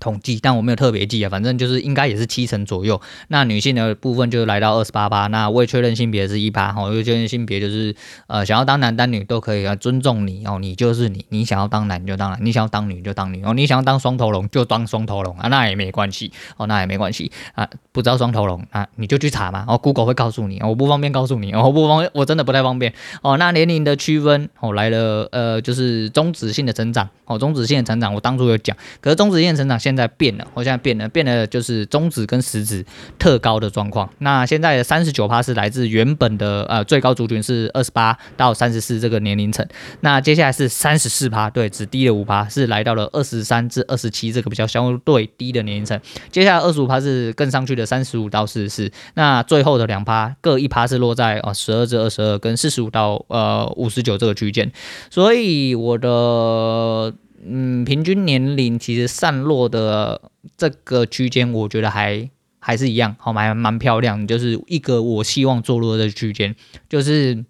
[0.00, 3.00] 统计，但我没有特别记啊，反正就是应该也是七成左右。
[3.28, 7.94] 那女性的部分就来到二十八趴，那未确认性别是一趴，哈，未确认性别就是
[8.26, 23.36] 呃想要当男当女都可以啊，尊重你哦，你就是你，你想要当男就当男，你想要当女就当女哦，你想要当双头龙就当双头龙啊，那也没关系哦，那也没关系啊，不知道双头龙啊，你就去查嘛，哦，Google 会告诉你，我不方便告诉你，哦，我不方便，我真的不太方便哦。
[23.36, 32.82] 那年龄的区分哦来了，呃，就是终止性的成长哦，终止性的成长，我当初有讲，可是终止性的成长现在变了，我现在变了，变了就是中指跟食指
[33.18, 34.08] 特高的状况。
[34.20, 39.66] 那现在的三十九趴是来自原本的呃最高族群是二十八到三十四这个年龄层。
[40.00, 46.00] 那接下来是三十四趴，对，只低了五趴，是来到了二十三至二十七这个比较相对低的年龄层。
[46.30, 48.90] 接下来二十五趴是更上去的三十五到四十四。
[49.12, 54.72] 那最后的两趴各一趴是落在啊十二至二十二跟四十五到呃五十九这个区间。
[55.10, 57.12] 所以我的。
[57.46, 66.56] 嗯，平均年龄其实散落的这个区间，我觉得还还是一样，好，蛮蛮漂亮，就是一个我希望坐落的区间，
[66.88, 67.44] 就是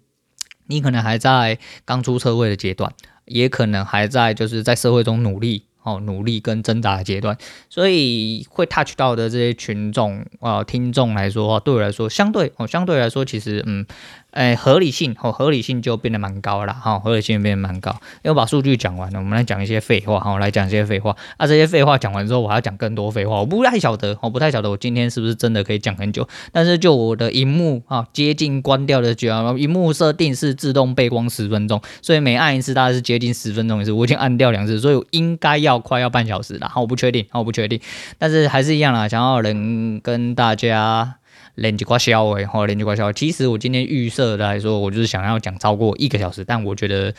[0.67, 2.93] 你可能还在刚出社会的阶段，
[3.25, 5.63] 也可能还在就是在社会中努力。
[5.85, 7.37] 哦，努力跟挣扎的阶段，
[7.69, 13.85] 所以会 touch 到的这些群众啊、听众来说，对我来说，相对哦，相对来说，其实嗯，
[14.35, 17.95] 哎，合理性哦，合理性就变得蛮高了哈、合理性变得蛮高。
[18.21, 21.15] 因为把数据讲完了，我们来讲一些废话哈、哦，来讲一些废话。
[21.37, 23.39] 啊，这些废话讲完之后，我还要讲更多废话。
[23.39, 26.27] 我不太晓得，我不太晓得我今天是不是真的可以讲很久。
[26.51, 33.93] 但是就我的荧幕啊，接近关掉的就要，荧幕设定是自动背光十分钟，所以每按一次大概是接近十分钟一次。
[33.93, 35.75] 我已经按掉两次，所以我应该要。
[35.85, 37.79] 快要半小时了，好，我不确定，好，我不确定，
[38.17, 41.15] 但是还是一样啦，想要能跟大家
[41.55, 43.11] 连几挂消诶，好，连几挂消。
[43.11, 47.13] 其实我今天预设的来说，我就是想要讲超过一个小时，但我觉得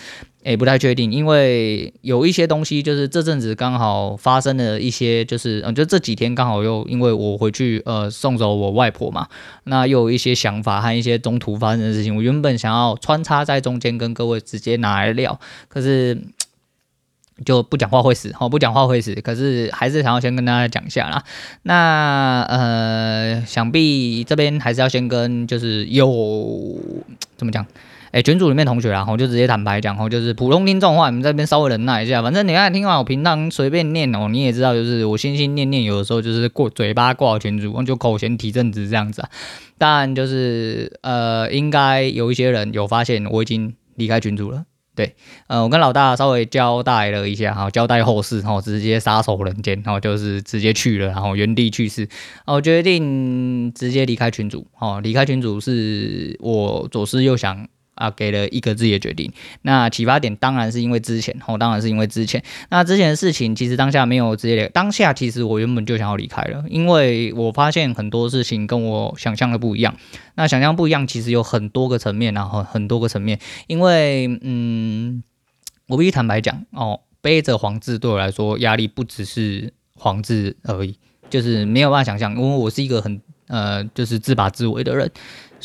[0.44, 9.26] 诶、不太确定，因为有一些东西就是这阵子刚好发生了一些，就是嗯，就这几天刚好又因为我回去呃送走我外婆嘛，
[9.64, 16.16] 那又有一些想法和一些中途发生的事情，我原本想要穿插在中间跟各位直接拿来聊，可是。
[17.44, 19.14] 就不讲话会死，哦，不讲话会死。
[19.16, 21.22] 可是还是想要先跟大家讲一下啦。
[21.62, 26.78] 那呃，想必这边还是要先跟就是有
[27.36, 27.66] 怎么讲？
[28.12, 32.22] 哎，群组里面同学啊，我就直接坦白讲，哦，就是普通听众的话，你们这边稍微忍耐一下。
[32.22, 39.28] 反正你看听完我平常随便念哦，你也知道，就是我心心念念，有的时候就是过嘴巴挂群组，就口嫌体正直这样子啊。
[39.76, 44.64] 但就是呃，应该有一些人有发现我已经离开群组了。
[44.96, 45.14] 对，
[45.46, 52.08] 呃，我跟老大稍微交代了一下，哈，交代后事，然后，直接撒手人间，然后就是直接去了，然后原地去世，
[52.46, 59.32] 我决定直接离开群主，哦，离开群主是我左思右想，啊，给了一个自己的决定。
[59.62, 62.42] 那启发点当然是因为之前，哦，当然是因为之前。
[62.70, 69.96] 那之前的事情其实当下没有直接，当下其实我原本就想要离开了，因为我发现很多事情跟我想象的不一样。
[70.36, 73.40] 那想象不一样，其实有很多个层面，然后很多个层面。
[73.66, 75.22] 因为，嗯，
[75.88, 80.96] 我必须坦白讲，哦，背着黄字对我来说压力不只是黄字而已，
[81.30, 83.20] 就是没有办法想象，因为我是一个很。
[83.48, 85.08] 呃，就是自把自为的人，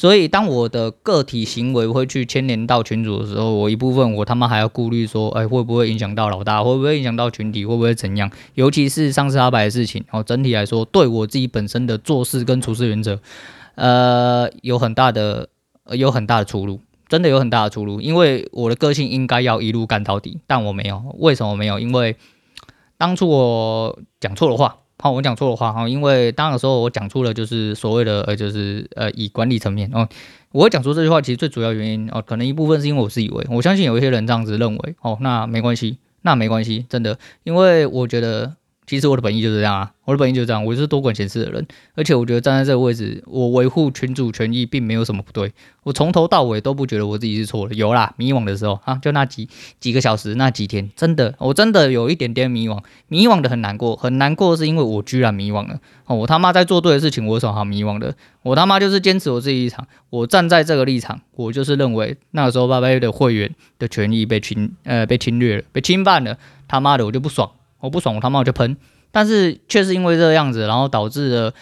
[0.01, 8.31] 所以当我的个体行为会去牵连到群主的时候，我一部分我他妈还要顾虑说，哎，会不会影响到老大，会不会影响到群体，会不会怎样？
[8.55, 13.19] 尤其是上次阿白的事情，哦，整体来说，对我自己本身的做事跟处事原则，
[13.75, 15.49] 呃，有很大的，
[15.91, 21.79] 有很大的出入，真的有很大的出入，因为我的个性应该要一路干到底，但我没有，为什么没有？
[21.79, 22.15] 因为
[22.97, 24.77] 当初我讲错了话。
[25.01, 30.07] 好，我讲错的话哈，因为当时候我讲出了就是所谓的呃，就是呃，以管理层面哦，
[30.51, 38.55] 我讲出这句话，其实最主要原因哦，可能一部分是因为我自以为，我相信有一些人这样子认为哦，那没关系，那没关系，真的，因为我觉得。
[38.91, 47.73] 其实我的本意就是这样啊，我的本意就是这样，我就是多管闲事的人，而且我觉得站在这个位置，我维护群主权益并没有什么不对，我从头到尾都不觉得我自己是错的。
[47.73, 49.47] 有啦，迷惘的时候啊，就那几
[49.79, 55.79] 几个小时，那几天，真的，我真的有一点点迷惘，迷惘的很难过，很难过是因为我居然迷惘了。
[56.07, 58.13] 哦，我他妈在做对的事情，我有什么好迷惘的？
[58.43, 67.49] 我他妈就是坚持我自己立场，我站在这个立场，我就是认为那个时候八八的会员的权益被侵呃被侵略了，被侵犯了，他妈的我就不爽，
[67.81, 68.77] 我不爽我他妈我就喷。
[69.11, 71.53] 但是确实因为这个样子，然后导致了，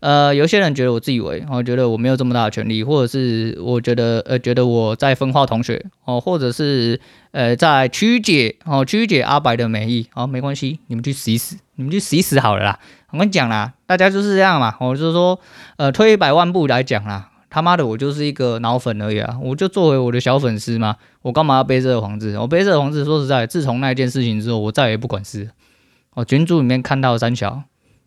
[0.00, 12.78] 呃，有些人觉得我自以为，我觉得我没有这么大的权利，或者是我觉得，呃，觉得我在分化同学，哦，或者是，呃，在曲解，哦，曲解阿白的美意，哦，没关系，你们去死一死，你们去死一死好了啦。
[13.10, 15.40] 我跟你讲啦，大家就是这样嘛，我就是说，
[15.78, 22.38] 呃，退一百万步来讲啦，他妈的，我就是一个脑粉而已啊，我就作为我的小粉丝嘛，我干嘛要背这个黄字？
[22.38, 25.48] 我背这个黄字，说实在，自从那件事情之后，我再也不管事。
[26.18, 27.62] 哦，群组里面看到三小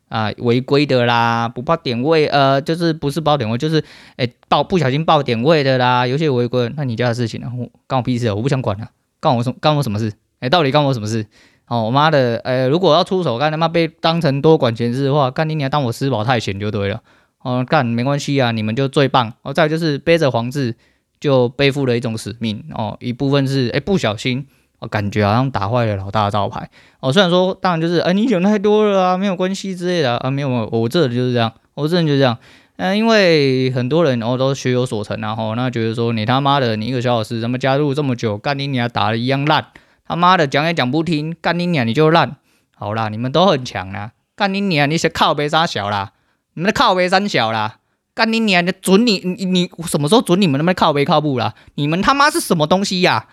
[0.09, 3.81] 啊，违规的啦，不报点位，呃，就是不是报点位，就是
[4.17, 7.49] 哎报不小心报点位的啦，有些违规，那你家的事情呢？
[7.57, 8.89] 我干我屁事，啊我不想管了，
[9.21, 10.11] 干我什干我什么事？
[10.41, 11.25] 哎，到底干我什么事？
[11.67, 17.01] 哦，我妈的，哎，如果要出手干他妈被当成多管闲事的话，干你娘当我吃饱太闲就对了。
[17.43, 19.31] 哦，干没关系啊，你们就最棒。
[19.43, 20.75] 哦，再就是背着黄字
[21.21, 22.65] 就背负了一种使命。
[22.73, 24.45] 哦，一部分是哎不小心。
[24.81, 26.69] 我感觉好像打坏了老大的招牌。
[26.99, 32.37] 哦，虽然说当然就是，哎，你想太多了啊，没有关系之类的啊，没有，我这人就是这样，我这人就是这样。
[32.77, 39.67] 嗯，因为很多人哦都学有所成啊，吼，那觉得说你他妈的，你一个小老师，怎么加入这么久，干你娘打的一样烂，
[40.07, 42.37] 他妈的讲也讲不听，干你娘你就烂。
[42.75, 46.13] 好啦，你们都很强啦，干你娘你是靠背三小啦，
[46.55, 47.77] 你们的靠背三小啦，
[48.15, 51.53] 干你娘的准你你你什么时候准你们那么靠背靠步啦？
[51.75, 53.27] 你们他妈是什么东西呀、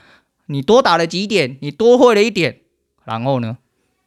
[0.48, 2.58] 你多打了几点，你多会了一点，
[3.04, 3.56] 然后呢？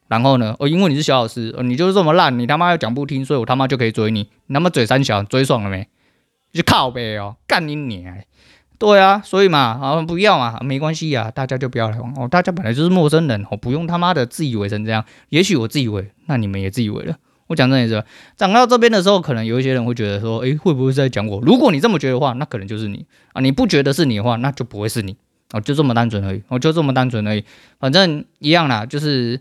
[0.08, 0.56] 然后呢？
[0.60, 4.28] 哦，因为你是小老师，哦，你就是这么烂，你他妈又讲不听，所以我他妈就可以追你。
[4.48, 5.88] 你他妈嘴三小，追爽了没？
[6.52, 8.18] 就靠呗哦，干你娘！
[8.78, 12.28] 对啊，所以嘛，啊，不要嘛，没关系啊，大家就不要来往哦。
[12.28, 15.06] 大家本来就是陌生人哦，不用他妈的自以为成这样。
[15.30, 17.16] 也许我自以为，那你们也自以为了。
[17.48, 18.04] 我讲真的是，
[18.36, 21.40] 讲到这边的时候，可能有一些人会觉得说，诶，会不会是在讲我？
[21.42, 23.42] 如果你这么觉得的话，那可能就是你啊。
[23.42, 25.16] 你不觉得是你的话，那就不会是你。
[25.52, 27.44] 哦，就这么单纯而已，哦就这么单纯而已，
[27.80, 29.40] 反正一样啦，就是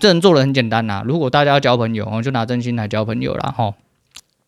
[0.00, 1.02] 这人做的很简单啦。
[1.06, 3.54] 如果大家要交朋友，我就拿真心来交朋友啦。
[3.56, 3.74] 哈。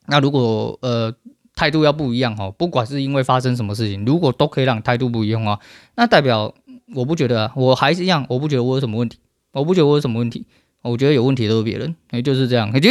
[0.07, 1.15] 那如果呃
[1.55, 5.59] 态度要不一样哈，不管是因为发生什么事情，如果都可以让态度不一样啊，
[5.97, 6.55] 那代表
[6.95, 9.19] 我不觉得，我还是一样，我不觉得我有什么问题，
[9.53, 10.47] 我不觉得我有什么问题。
[10.83, 12.91] 我觉得有问题都是别人，也就是这样，也就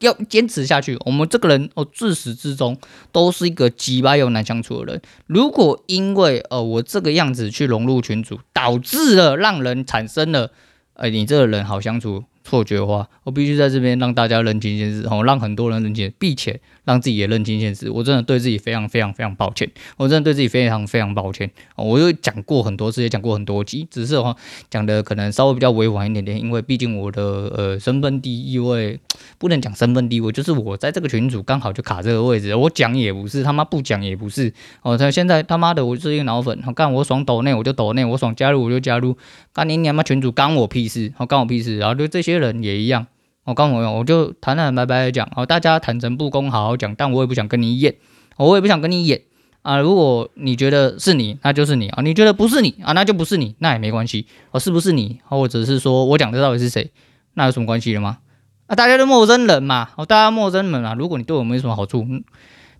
[0.00, 0.98] 要坚持下去。
[1.04, 2.76] 我们这个人哦，自始至终
[3.12, 5.02] 都是一个鸡巴又难相处的人。
[5.26, 10.50] 如果因为呃我这个样子去融入群组，导致了让人产生了，
[10.94, 16.60] 哎，你这个人好相处错觉的话，我必须在这边让大家认清现实，哦，让很多人认清，并且。
[16.86, 21.50] 让自己也认清现实，我真的对自己非常非常非常抱歉，我真的对自己非常非常抱歉。
[21.74, 24.36] 我又讲过很多次，也讲过很多集，只是的话
[24.70, 27.20] 讲的可能稍微比较委婉一点点，因为毕竟我的
[27.56, 29.00] 呃身份地位
[29.36, 34.52] 不能讲身份地位，就是我在这个群组刚好就卡这个位置，我讲也不是，他妈不讲也不是。
[34.82, 39.16] 哦，他现在他妈的我是一个脑粉，干我爽抖内我就抖内，我爽加入我就加入，
[39.56, 43.06] 干你娘妈群主干我屁事，好干我屁事，然后就这些人也一样。
[43.44, 47.94] 我刚我，我就坦坦白白的讲，哦，大家坦诚不公，好好讲，但我也不想跟你演，
[48.36, 49.22] 我也不想跟你演
[49.62, 49.78] 啊。
[49.78, 54.26] 如果你觉得是你，那就是你啊；你觉得不是你啊，那就不是你，那也没关系。
[54.50, 56.90] 哦，是不是你，或者是说我讲的到底是谁，
[57.32, 58.18] 那有什么关系了吗？
[58.66, 60.92] 啊，大家都陌生人嘛，哦，大家陌生人嘛。
[60.92, 62.06] 如果你对我没什么好处，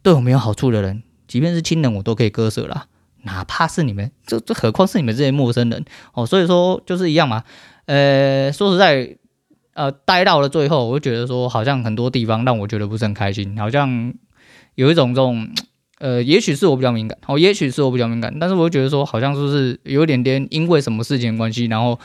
[0.02, 2.84] 对我没有好处的人，即便是亲人，我都可以割舍啦。
[3.26, 5.84] 哪怕是你们，这这何况是你们这些陌生人
[6.14, 7.44] 哦，所以说就是一样嘛。
[7.84, 9.18] 呃，说实在，
[9.74, 14.14] 呃，待到了最后，我就觉得说，好像很多地方让我觉得不是很开心，好像
[14.76, 15.46] 有一种这种，
[15.98, 21.98] 呃，也许是我比较敏感，哦，也许是我比较敏感，但是我就觉得说，好像就是有一点点因为什么事情的关系，然后。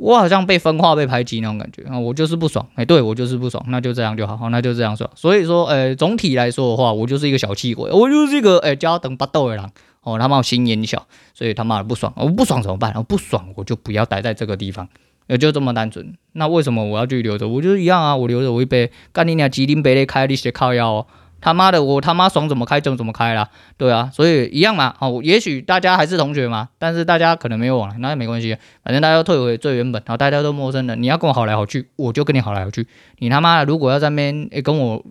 [0.00, 5.10] 我好像被分化、被排挤那种感觉啊，我就是不爽，哎、欸，对我就是不爽，那就这样就好，那就这样说。
[5.16, 9.70] 所以说，呃、欸，总体来说的话，我就是一个小气鬼，我就是一个哎，加等巴豆的人
[10.14, 12.92] 哦，他妈我心眼小，所以他妈的不爽，我不爽怎么办？
[12.96, 14.88] 我不爽我就不要待在这个地方，
[15.26, 16.14] 也就这么单纯。
[16.32, 17.46] 那为什么我要去留着？
[17.46, 21.06] 我就是一样啊，我留着我一杯，干你娘，吉林杯的开你些靠腰哦。
[21.40, 35.04] 他妈的，我他妈爽怎么开就怎么开啦，对啊，所以一样嘛，哦，也许大家还是同学嘛，但是大家可能没有往来，那也没关系，反正大家退回最原本，然后大家都陌生人，你要跟我好来好去，我就跟你好来好去，你他妈的如果要在那边诶跟我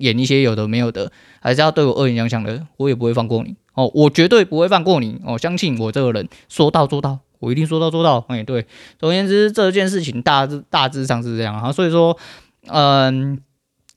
[0.00, 1.10] 演一些有的没有的，
[1.40, 8.66] 还是要对我恶言相向的，我也不会放过你，哦，我绝对不会放过你，哦，相信我这个人说到做到，我一定说到做到，哎，对，
[8.98, 12.18] 总而言之这件事情大致大致上是这样啊，所以说，
[12.66, 13.38] 嗯，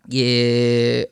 [0.10, 1.10] 也。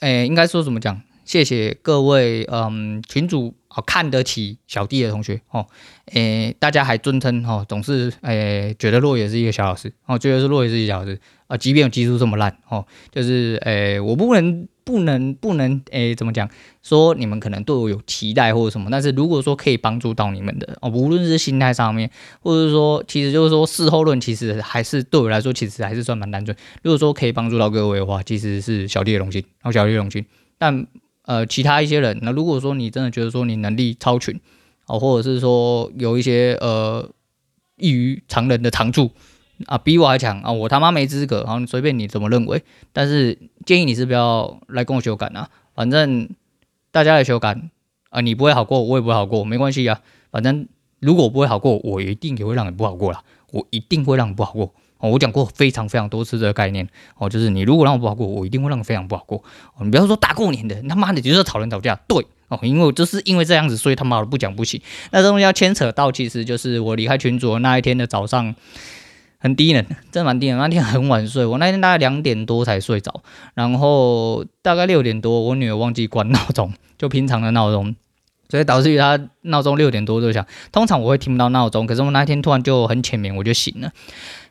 [0.00, 0.98] 诶，应该说怎么讲？
[1.26, 5.42] 谢谢各位，嗯，群主哦，看得起小弟的同学。
[5.50, 5.66] 哦，
[6.12, 9.92] 诶，大家还尊称哦，总是诶，觉得洛也是一个小老师。
[10.06, 11.20] 哦，觉得是洛也是一个小老师。
[11.50, 16.48] 啊，即便我技术这么烂哦，就是诶，我不能不能不能诶，怎么讲？
[16.80, 22.08] 说你们可能对我有期待或者什么，但是如果说可以帮助到你们的哦，无论是心态上面，
[22.40, 26.56] 或者是说，其实就是说事后论，其实还是对我来说，其实还是算蛮单纯。
[26.84, 30.24] 如果说可以帮助到各位的话，其实是小弟的荣幸，然哦，小弟的荣幸。
[30.56, 30.86] 但
[31.24, 34.40] 呃，其他一些人，那如果说你真的觉得说你能力超群，
[34.86, 37.08] 哦，或者是说有一些呃
[37.76, 39.10] 异于常人的长处
[39.66, 42.62] 啊，比我还强啊，我他妈没资格，然后随便你怎么认为。
[42.92, 46.28] 但是建议你是不要来跟我修改啊，反正
[46.90, 47.56] 大家来修改
[48.10, 50.00] 啊，你不会好过，我也不会好过，没关系啊。
[50.30, 50.66] 反正
[50.98, 54.74] 如果我不会好过，我一定也会让你不好过啦，我一定会让你不好过。
[54.98, 59.42] 哦，我讲过非常非常多次这个概念哦，就是你如果让我不好过，我一定会让你非常不好过。
[59.74, 64.78] 哦，你不要说大过年的，他妈的就是吵人吵架，对哦，因为就是因为这样子，所以他妈的不讲不行。
[65.10, 68.54] 那这东西要牵扯到，其实就是我离开群组的那一天的早上，
[69.40, 70.58] 很低能，真的蛮低能。
[70.58, 73.22] 那天很晚睡，我那天大概两点多才睡着，
[73.54, 77.96] 然后大概六点多，我女儿忘记关闹钟，就平常的闹钟。
[78.50, 83.92] 所以导致于她闹钟六点多就响，通常我会听不到闹钟，可是我那天突然就很浅眠，我就醒了。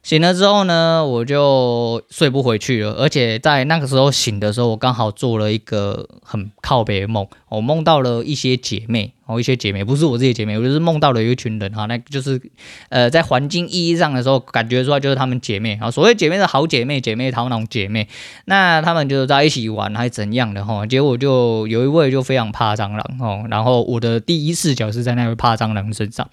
[0.09, 12.41] 醒了之后呢，我就睡不回去了，而且在那个时候醒的时候，我刚好做了一个很靠北的梦，我梦到了一些姐妹，哦，一些姐妹不是我自己姐妹，我就是梦到了有一群人哈，那就是
[12.89, 15.77] 呃，在环境意义上的时候，感觉出来就是她们姐妹。
[15.79, 18.07] 啊，所谓姐妹的好姐妹，姐妹淘那种姐妹，
[18.45, 26.27] 那她们就在一起玩还是怎样的哈，结果就有一位就非常怕蟑螂哦，然后我的第一视角是在那位怕蟑螂身上。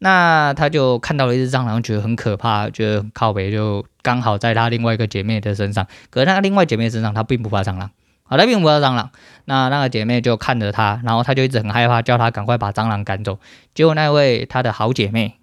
[0.00, 5.88] 那他就看到了一只蟑螂，觉得很可怕，觉得很靠北，就刚好在他另外一个姐妹的身上。
[6.10, 7.90] 可是他另外姐妹身上，他并不怕蟑螂，
[8.22, 9.10] 好，他并不怕蟑螂。
[9.46, 13.40] 那那个姐妹就看着他，然后他就一直很害怕，叫他赶快把蟑螂赶走。
[13.74, 15.34] 结果那位他的好姐妹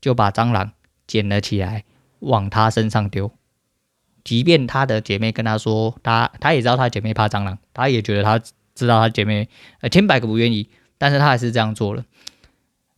[0.00, 0.70] 就把蟑螂
[1.08, 1.82] 捡了起来，
[2.20, 3.32] 往他身上丢。
[4.22, 8.40] 即便他的姐妹跟他说，他他也知道他姐妹怕蟑螂，他也觉得他
[8.76, 9.48] 知道他姐妹
[9.80, 12.04] 呃千百个不愿意，但是他还是这样做了，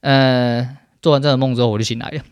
[0.02, 0.77] 呃。
[1.08, 2.22] 做完这个梦之后，我就醒来了。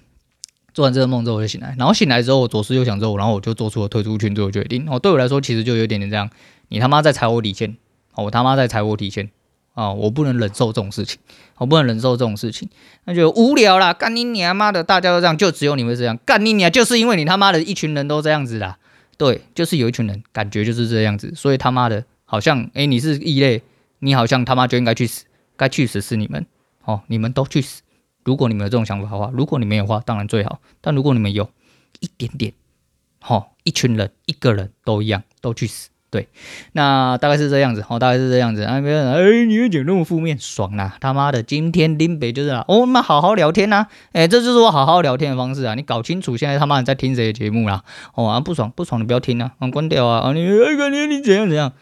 [0.74, 1.74] 做完这个梦之后，我就醒来。
[1.78, 4.86] 然后醒来之后，我左思右想之后，然后我就做出了退出群组的决定。
[4.86, 6.28] 哦，对我来说，其实就有点点这样，
[6.68, 7.74] 你他妈在踩我底线，
[8.12, 9.30] 哦，我他妈在踩我底线
[9.72, 9.90] 啊！
[9.94, 11.18] 我不能忍受这种事情，
[11.56, 12.68] 我不能忍受这种事情，
[13.04, 13.94] 那就无聊啦。
[13.94, 16.18] 干你娘妈的，大家都这样，就只有你会这样。
[16.26, 18.76] 干你娘，就是因为你他妈的一群人都这样子啦。
[19.16, 23.62] 对，就是有一群人感觉就是这样子，所以他妈的，好像诶，你是异类，
[24.00, 25.24] 你好像他妈就应该去死，
[25.56, 26.44] 该去死是你们，
[26.84, 27.80] 哦，你们都去死。
[28.26, 30.58] 如果你们有这种想法的话，如果你没有的话，当然最好。
[30.82, 31.48] 但如果你们有
[32.00, 32.52] 一点点，
[33.20, 35.88] 好，一群人，一个人都一样，都去死。
[36.08, 36.28] 对，
[36.72, 38.62] 那大概是这样子，哦，大概是这样子。
[38.62, 40.96] 啊，别人，哎，你会讲那么负面，爽啦！
[41.00, 45.74] 他妈的，今天林北就是啊，我们好好聊天呐，哎，这就是我好好聊天的方式啊。
[45.74, 47.82] 你搞清楚现在他妈的在听谁的节目啦？
[48.14, 50.20] 哦啊，不爽不爽，你不要听啊，啊，关掉啊！
[50.20, 51.72] 啊，你哎，感觉你怎样怎样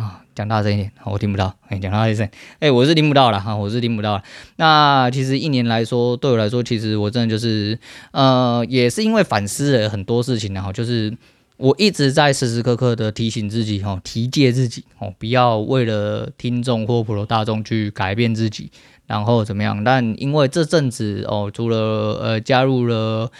[0.00, 0.22] 啊？
[0.34, 1.54] 讲大声一点，我听不到。
[1.68, 4.22] 哎，讲大声一点，哎，我是听不到了哈，我是听不到了。
[4.56, 7.78] 那其实一年来说，对我来说，其实我真的就是，
[8.12, 11.14] 呃，也是因为反思了很多事情然后就是
[11.58, 18.70] 我一直在时时刻刻的提醒自己哈，提戒自己哦，不要为了听众或普罗大众去改变自己，
[19.06, 19.84] 然后怎么样？
[19.84, 23.30] 但因为这阵子哦，除了呃加入了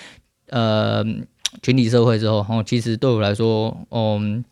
[0.50, 1.02] 呃
[1.62, 4.44] 群体社会之后，哦，其实对我来说，嗯。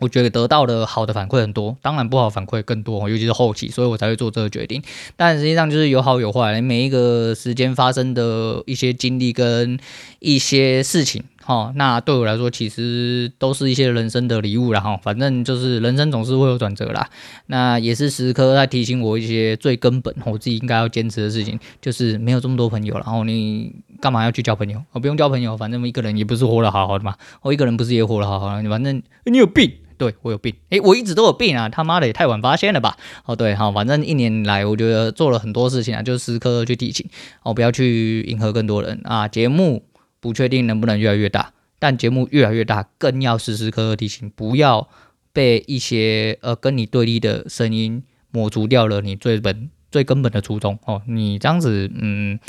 [0.00, 4.82] 我觉得得到的好的反馈很多，当然不好反馈更多，尤其是后期，所以我才会做这个决定。
[5.16, 9.78] 但实际上就是有好有坏，每一个时间发生的一些经历跟
[10.18, 14.96] 一些事情，哦，那对我来说其实都是一些人生的礼物啦，哈。
[14.96, 17.08] 反正就是人生总是会有转折啦，
[17.46, 24.82] 那也是时刻在提醒我一些最根本我自己应该要坚持的事情，就是没有这么多朋友，然后你干嘛要去交朋友？
[24.92, 29.72] 我不用交朋友，反正一个人也不是活得好好的嘛，我一个人不是也活得好好的，反正你有病。
[29.98, 31.70] 对，我有病，诶，我一直都有病啊！
[31.70, 32.98] 他妈的也太晚发现了吧？
[33.24, 37.08] 哦，对，好，反正一年来，我觉得做了很多事情啊，就时刻去提醒
[37.42, 39.26] 哦，不要去迎合更多人啊。
[39.26, 39.82] 节目
[40.26, 44.88] 不确定能不能越来越大，但节目越来越大，更要时时刻刻提醒，不要
[45.32, 48.02] 被一些呃跟你对立的声音
[48.32, 51.00] 抹除掉了你最本最根本的初衷哦。
[51.06, 52.40] 你这样子，嗯，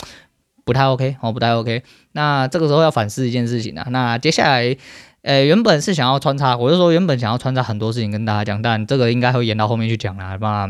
[0.66, 1.84] 不太 OK 哦，不太 OK。
[2.14, 3.88] 那这个时候要反思一件事情啊。
[3.92, 4.76] 那接下来。
[5.24, 10.38] 呃，原本是想要穿插，我就说原本想要穿插很多事情跟大家讲，但这个应该会延到后面去讲啦。
[10.40, 10.70] 那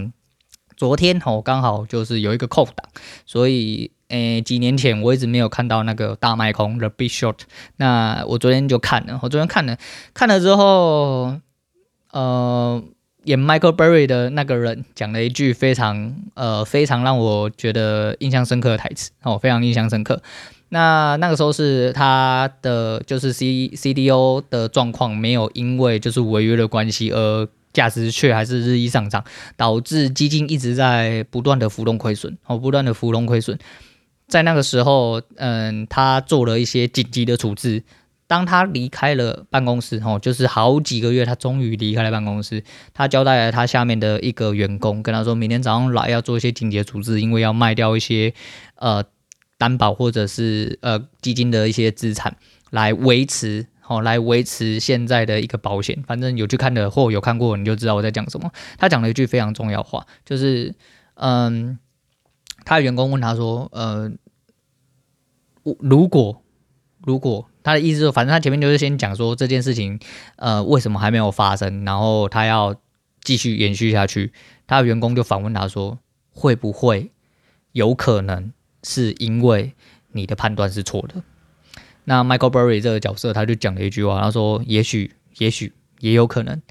[0.75, 2.89] 昨天哦，刚好就是有一个空档，
[3.27, 7.39] 所以诶，几年前我一直没有看到那个大卖空 The Big Short，
[7.75, 9.77] 那我昨天就看了，我昨天看了，
[10.13, 11.35] 看了之后，
[12.11, 12.81] 呃，
[13.25, 20.21] 演 Michael Berry 的那个人讲了一句非常呃非常让我觉得印象深刻的台词哦，非常印象深刻。
[20.69, 29.23] 那那个时候是他的就是 C C D O 的状况没有因为就是违约的关系而价值却还是日益上涨，
[29.55, 33.57] 导致基金一直在不断的浮动亏损哦，不断的浮动亏损。
[34.27, 37.83] 在那个时候，嗯，他做了一些紧急的处置。
[38.27, 42.63] 当他离开了办公室哦，就是好几个月，他终于离开了办公室。
[42.93, 48.33] 他交代了他下面的一个员工，跟他说明天早上来要做一些紧急处置，因为要卖掉一些
[48.75, 49.03] 呃。
[49.59, 52.37] 担保或者是呃基金的一些资产
[52.69, 56.03] 来维持，好、来维持现在的一个保险。
[56.05, 58.51] 反正有去看的或有看过，你就知道我在讲什么。
[58.77, 60.75] 他讲了一句非常重要话，就是
[61.15, 61.79] 嗯，
[62.67, 64.11] 他的员工问他说，呃，
[65.79, 66.43] 如果
[67.01, 69.97] 如果他的意思说，反正他前面就是先讲说这件事情，
[70.35, 72.75] 呃，为什么还没有发生，然后他要
[73.21, 74.33] 继续延续下去。
[74.67, 75.97] 他的员工就反问他说，
[76.31, 77.11] 会不会
[77.71, 78.51] 有可能？
[78.83, 79.73] 是因为
[80.11, 81.23] 你的判断是错的。
[82.03, 86.61] 那 Michael Burry 这个角色，他就讲了一句话，他说：“也许，也许也有可能，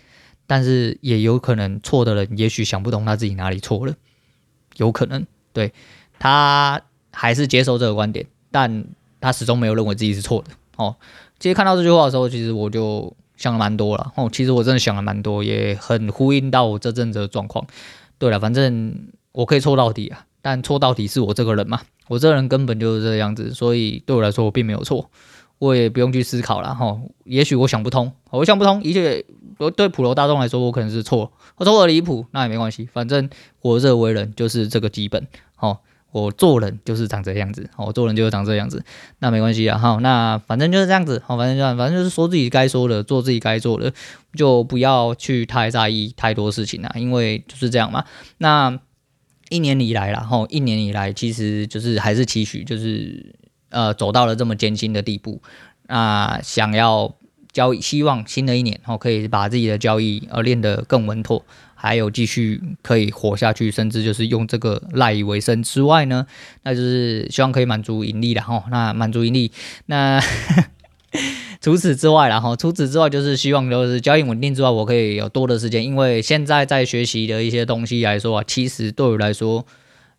[0.46, 3.94] 但是也有可能错的人，也许想不通他自己哪里错了，
[4.76, 5.26] 有可能。
[5.56, 5.72] 对，
[6.18, 6.78] 他
[7.14, 8.84] 还是接受这个观点，但
[9.22, 10.50] 他始终没有认为自己是错的。
[10.76, 10.94] 哦，
[11.38, 14.12] 其实看到这句话的时候，其实我就想了蛮多了。
[14.16, 17.66] 哦，其实我真的想了蛮多，也很呼应到我这阵子的状况。
[18.18, 21.80] 对了，反正我可以错到底啊。”但错到底是我这个人嘛？
[22.06, 25.10] 我这个人根本就是这个样子，所以对我来说我并没有错，
[25.58, 26.96] 我也不用去思考了哈。
[27.24, 29.24] 也许我想不通，我想不通，一切
[29.58, 33.28] 我对普罗大众来说我可能是错，我错的离谱，那也没关系，反正
[33.58, 35.26] 活着为人就是这个基本。
[35.56, 35.82] 好，
[36.12, 38.84] 我做人就是长这样子，我做人就是长这样子，
[39.18, 39.76] 那没关系啊。
[39.76, 43.92] 好，那反正就是这样子，好，反正就反正就是说自己该说的，做自己该做的，
[44.34, 48.04] 就不要去太在意太多事情啊，因为就是这样嘛。
[48.38, 48.78] 那。
[49.48, 53.32] 一年以来啦，吼，一年以来其实就是还是期许，就是
[53.68, 55.40] 呃走到了这么艰辛的地步，
[55.86, 57.14] 那、想要
[57.52, 61.44] 交易，希望新的一年吼可以把自己的交易呃练得更稳妥，
[61.86, 66.26] 还有继续可以活下去，甚至就是用这个赖以为生之外呢，
[66.64, 69.52] 那就是希望可以满足盈利的吼，那满足盈利，
[69.86, 70.20] 那。
[71.62, 79.64] 除此之外，然后除此之外就是希望就是交易稳定之外，我可以有多的时间，因为现在在学习的一些东西来说啊，其实对我来说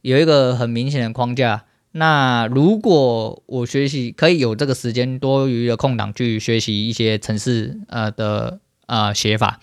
[0.01, 1.65] 有一个很明显的框架。
[1.91, 9.59] 那如果我学习可以有这个时间多余的空档去学习一些程式呃的呃写法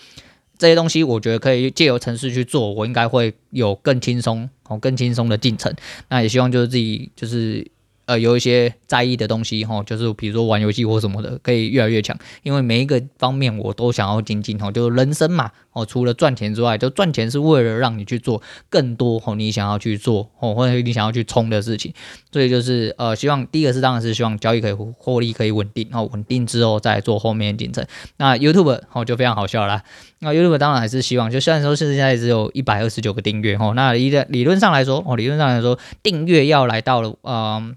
[0.65, 5.71] 这些东西，我觉得可以借由城市去做，我应该会有更轻松哦更轻松的进程。
[6.09, 7.71] 那也希望就是自己就是。
[8.07, 12.17] 呃，有一些在意的东西哈，就是比如说玩游戏或什么的，可以越来越强。
[12.43, 21.95] 因为每一个方面我都想要精进哈，就是人生嘛哦，除了赚钱之外，就赚钱是为了让你去做更多哦，你想要去做哦，或者你想要去冲的事情。
[22.31, 27.85] 所以就是呃，希望第一个是当然是希望交易可以获利可以稳定，然后稳定之后再做后面的进程。
[28.19, 29.83] 那 YouTube 哦就非常好笑啦。
[30.19, 37.77] 那 YouTube 当然还是希望，就虽然说现在只有一百二十九个订阅哦，那理理论上来说哦，理论上来说订阅要来到了嗯。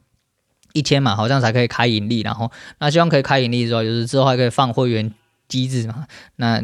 [0.74, 5.14] 一千嘛，好像才可以开盈利，然后那希望可以开盈利之后，就是之后还可以放会员
[5.48, 6.06] 机制嘛。
[6.36, 6.64] 那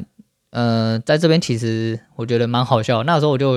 [0.51, 3.03] 呃，在这边其实我觉得蛮好笑。
[3.03, 3.53] 那时候我就，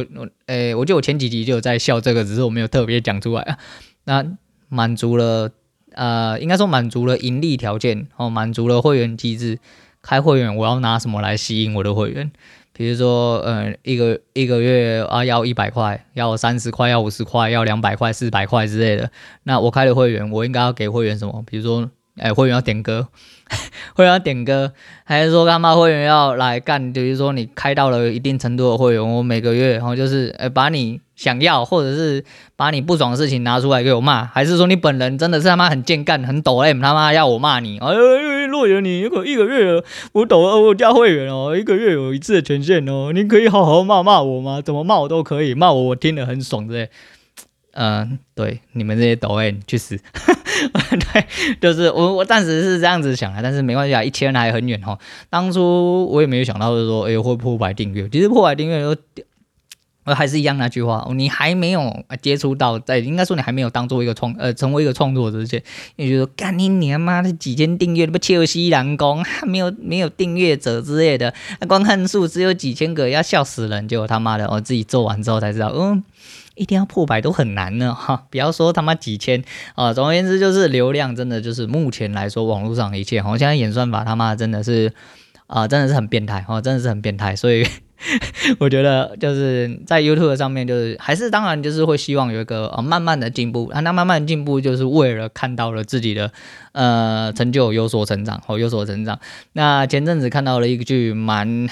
[0.47, 3.59] 诶、欸，我就我前几集就有在笑这个，只是我没有特别讲出来啊。
[4.05, 4.25] 那
[4.69, 5.51] 满足了，
[5.93, 9.59] 呃，应该说满足了盈利条件哦，满足了会员机制。
[10.03, 12.31] 开会员，我要拿什么来吸引我的会员？
[12.77, 19.11] 比如说，呃，一个一个月啊，要一百块，要三十块，要五十块，要两百块、四百块之类的。
[19.45, 21.43] 那我开的会员，我应该要给会员什么？
[21.47, 23.09] 比如说，哎，会员要点歌，
[23.97, 24.73] 会员要点歌，
[25.05, 26.93] 还是说他妈会员要来干？
[26.93, 32.23] 比如说你开到了一定程度的会员，我每个月然后就是，哎，把你想要或者是
[32.57, 37.79] 把你不爽的事情拿出来给我骂，还是说你本人真的是他妈很贱干、很抖 M，他妈要我骂你？
[37.79, 38.01] 哎呦，
[38.47, 39.83] 若元，你一个一个月
[40.13, 44.61] 我抖我加会员哦，一个月有一次的权限哦，你可以好好骂骂我吗？
[44.61, 46.91] 怎么骂我都可以，骂我我听得很爽，对。
[47.79, 49.99] 嗯，对，你们这些抖 M 去死。
[51.13, 51.27] 对，
[51.61, 54.99] 就是我，我暂时是这样子想的，但是没关系啊，一千还很远哈。
[55.29, 58.09] 当初我也没有想到，就是说，哎，会破百订阅。
[58.09, 58.83] 其实破百订阅，
[60.07, 65.63] 呃，还是一样那句话，你还没有接触到，在应该说你还没有当做一个创，呃，成为一个创作者之前，
[65.97, 71.35] 你觉得干你娘妈的几千订阅，不切西兰宫，没有没有订阅者之类的，
[71.69, 73.87] 观看数只有几千个，要笑死人。
[73.87, 76.03] 结果他妈的，我自己做完之后才知道，嗯。
[76.55, 78.25] 一定要破百都很难呢，哈！
[78.31, 79.45] 不要说他妈几千
[79.75, 84.91] 啊，总而言之就是流量真的就是目前来说网络上一切，好像演算法他妈真的是
[85.49, 87.67] 啊，真的是很变态哦，真的是很变态，所以。
[88.59, 96.31] 我觉得就是在 YouTube 上面，就是还是当然就是会希望有一个呃慢慢的进步啊，那慢慢进步就是为了看到了自己的
[96.73, 99.19] 呃成就有所成长哦，有所成长。
[99.53, 101.69] 那前阵子看到了一句蛮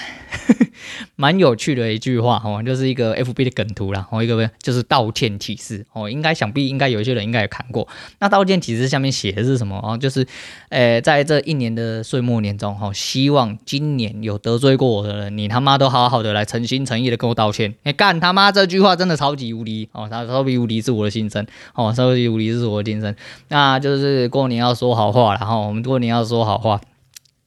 [1.15, 7.87] 蛮有趣的一句话哦，就是一个 FB 的梗图啦，哦一个就是道歉启事哦，应该想必应该有一些人应该也看过。
[8.19, 9.97] 那道歉启事下面写的是什么哦？
[9.97, 10.27] 就是
[10.67, 16.25] 呃在这一年的岁末年终哈，希望今年有得罪过我的人，你他妈都好好。
[16.25, 17.75] 的，来诚心诚意的跟我道歉。
[17.83, 20.07] 哎，干他妈这句话真的超级无敌哦！
[20.09, 23.15] 他超级无敌是我的心声哦，超级无敌是我的心声。
[23.49, 26.81] 那就是过年要说好话，然后我们过年要说好话。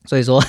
[0.04, 0.40] 所以说，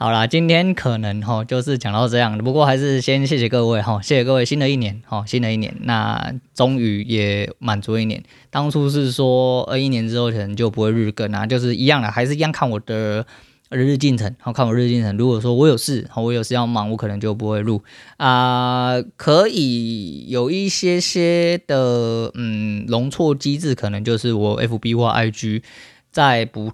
[0.00, 2.38] 好啦，今天可能哈就是讲到这样。
[2.38, 4.44] 不过还是先谢谢各位哈，谢谢各位。
[4.44, 8.22] 新的一年哈，新的一年，那终于也满足一年。
[8.48, 13.26] 当初是说二一年之后可能就不会日更啊，就是一样的，还是一样看我的。
[13.70, 15.14] 日日进程，好看我日日进程。
[15.18, 17.82] 如果说我有事，好我有事要忙，我可能就不会录
[18.16, 25.62] 啊、可以有一些些的，嗯，容错机制，可能就是我 FB 或 IG
[26.10, 26.72] 在不，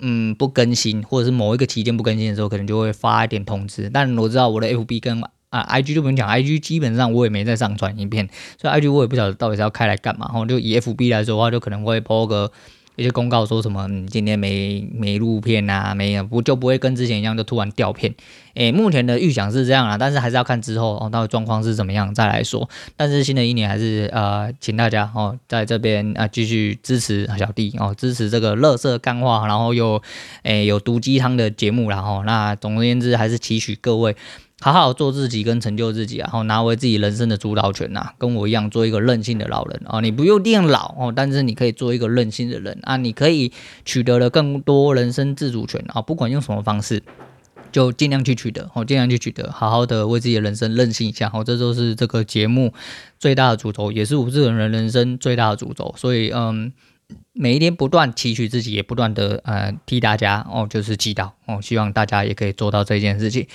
[0.00, 3.90] 嗯，不更新，或者是某一个期间不更新的时候，可能就会发一点通知。
[3.92, 8.28] 但我知道我的 FB 跟啊 IG 就不用讲，IG 基本上我也没在上传影片，
[8.60, 10.26] 所以 IG 我也不晓得到底是要开来干嘛。
[10.26, 12.50] 然后就以 FB 来说的话，就可能会 po 个。
[12.96, 18.14] 一些公告说什么，嗯，今天没没录片啊，没有不就不会跟之前一样，就突然掉片。
[18.54, 22.68] 诶，目前的预想是这样啊，但是还是要看之后哦，到底状况是怎么样再来说。
[22.96, 30.02] 但是新的一年还是呃，请大家哦，在这边啊继续支持小弟哦，支持这个乐色干话，然后又
[30.42, 34.16] 诶有毒鸡汤的节目，然后那总而言之还是期许各位。
[34.60, 40.00] 好好做自己跟成就自己啊，然后拿回自己人生的主导权呐，跟我一样做一个任性的老人啊。
[40.00, 42.96] 你不用变老哦，但是你可以做一个任性的人啊。
[42.96, 43.52] 你可以
[43.84, 47.02] 取得了更多人生自主权啊，不管用什么方式，
[47.70, 51.44] 就尽量去取得哦，尽量去取得，好好的为自己的人生任性一下哦。
[51.44, 52.72] 这就是这个节目
[53.18, 55.94] 最大的主轴，也是我这个人人生最大的主轴。
[55.98, 56.72] 所以嗯，
[57.34, 63.46] 每一天不断提取自己，也不断的呃替大家哦，就是祈祷哦，希望大家也可以做到这件事情。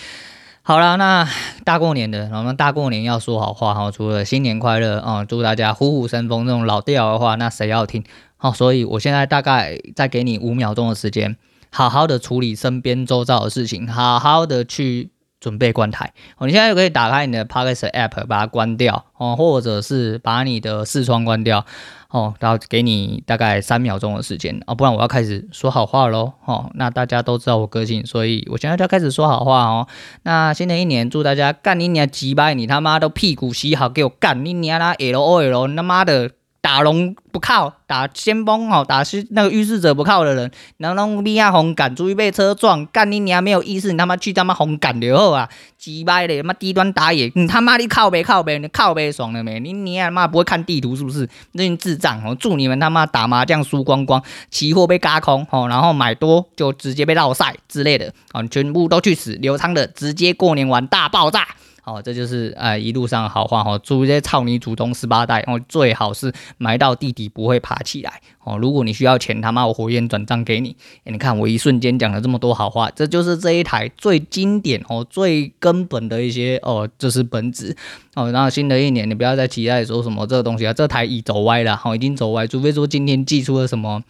[0.63, 1.27] 好了，那
[1.65, 8.03] 大过年的，我们大过年要说好话哈，除了新年快乐啊，祝大家虎虎生风这种老调的话，那谁要听？
[8.37, 11.35] 好，所以我现在大概再给你五秒钟的时间，
[11.71, 15.09] 好好的处理身边周遭的事情，好好的去
[15.41, 16.13] 准备关台。
[16.37, 21.65] 哦，你现在就可以打开你的 Pocket App，把它关掉哦，或者是把你的视窗关掉。
[22.09, 26.33] 哦，然后给你大概三秒钟的时间哦，不然我要开始说好话喽。
[26.43, 29.87] 哦，那大家都知道我个性，所以我现在就要开始说好话哦。
[30.23, 36.31] 那新的一年，祝大家干你娘鸡掰，你他妈都屁股洗好，给我干你娘啦！L O L，他妈的！
[36.61, 45.49] 打龙不靠，打先锋哦，打是那个预示者不靠的人，然后弄逼下红杆，注意被车撞，干你娘没有意思，你他妈去他妈红杆就好啊，
[45.79, 49.59] 鸡掰嘞，他妈低端打野，你他妈你靠北靠北，你靠北爽了没？
[49.59, 51.27] 你你他妈不会看地图是不是？
[51.53, 61.47] 那群智障哦，祝你们他妈打麻将输光光，期货被嘎空哦，然后买多就直接被落赛之类的哦，全部都去死，流畅的直接过年玩大爆炸。
[61.83, 68.57] 哦，这就是哎一路上好话哦，祝这些草泥祖宗十八代哦，最好是埋到地底不会爬起来哦。
[68.57, 70.75] 如果你需要钱，他妈我火焰转账给你。
[71.05, 77.75] 你看我一瞬间讲了这么多好话，这就是这一台最经典哦、最根本的一些哦，这是本质
[78.15, 78.31] 哦。
[78.31, 84.01] 然后新的一年，你不要再期待说什么这个东西啊，这台已走歪了，好，已经走歪，除非说今天寄出了什么。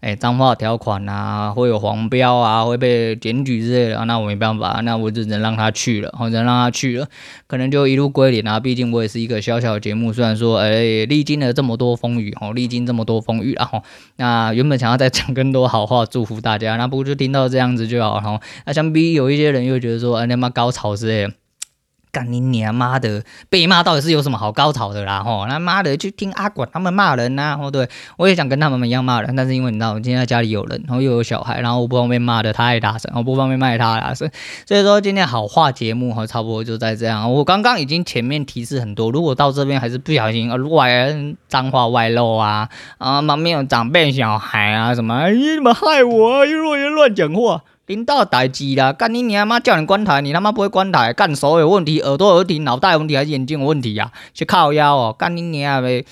[0.00, 7.08] 哎，脏话条款啊，会有黄标啊，会被检举之类的啊，那我没办法，那我只能让他去了，或者让他去了，
[7.46, 8.58] 可能就一路归零啊。
[8.60, 13.82] 毕竟我也是一个小小的节目，虽然说，哎，历经了这么多风雨，哦，历经这么多风雨，然后，
[14.16, 21.32] 那原本想要再讲更多好话，祝福大家，那不过就听到这样子就好，然后，那相比有一些人又觉得说，哎，他妈高潮之类的。
[22.10, 23.22] 干你娘妈的！
[23.48, 25.22] 被骂到底是有什么好高潮的啦？
[25.22, 27.58] 吼，那妈的去听阿管他们骂人呐！
[27.60, 34.30] 哦，对，我也想跟他们一样骂人，但是因为你知道，我今天在家里有人，然后又有小孩，然后我不方便骂的太大声，我不方便骂他大声，
[34.66, 37.32] 所以说今天好话节目哈，差不多就在这样。
[37.32, 40.90] 我刚刚已经前面提示很多，如果到这边还是不小心外
[41.48, 47.62] 脏话外露啊啊，旁边有长辈小孩啊什么，哎，你们害我，又乱讲话。
[47.88, 54.12] 领导代志啦，干你娘妈叫你关台，你他妈不会关台，干所有问题，耳朵有问题，脑袋有问题还是眼睛有问题呀？
[54.34, 56.04] 去靠腰哦，干你娘呗，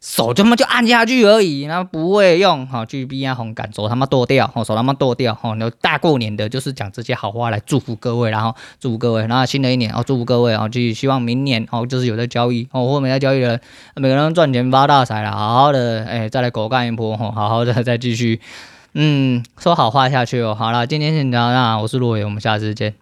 [0.00, 13.60] 手他妈就按下去而已，那不会用，好去逼啊红干手他妈剁掉，吼手他妈剁掉，吼，那大过年的就是讲这些好话来祝福各位，然后祝福各位，然后新的一年哦，祝福各位哦，继续希望明年哦，就是有在交易哦，或没在交易的人，
[13.96, 18.40] 每个人赚钱发大财了，好好的哎，再来狗干一波，吼，好好的再继续。
[18.96, 20.54] 嗯，说好话下去哦。
[20.54, 22.94] 好了，今天先聊到这，我是陆伟，我们下次见。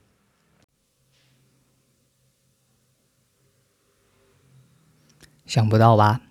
[5.47, 6.23] 想不到吧？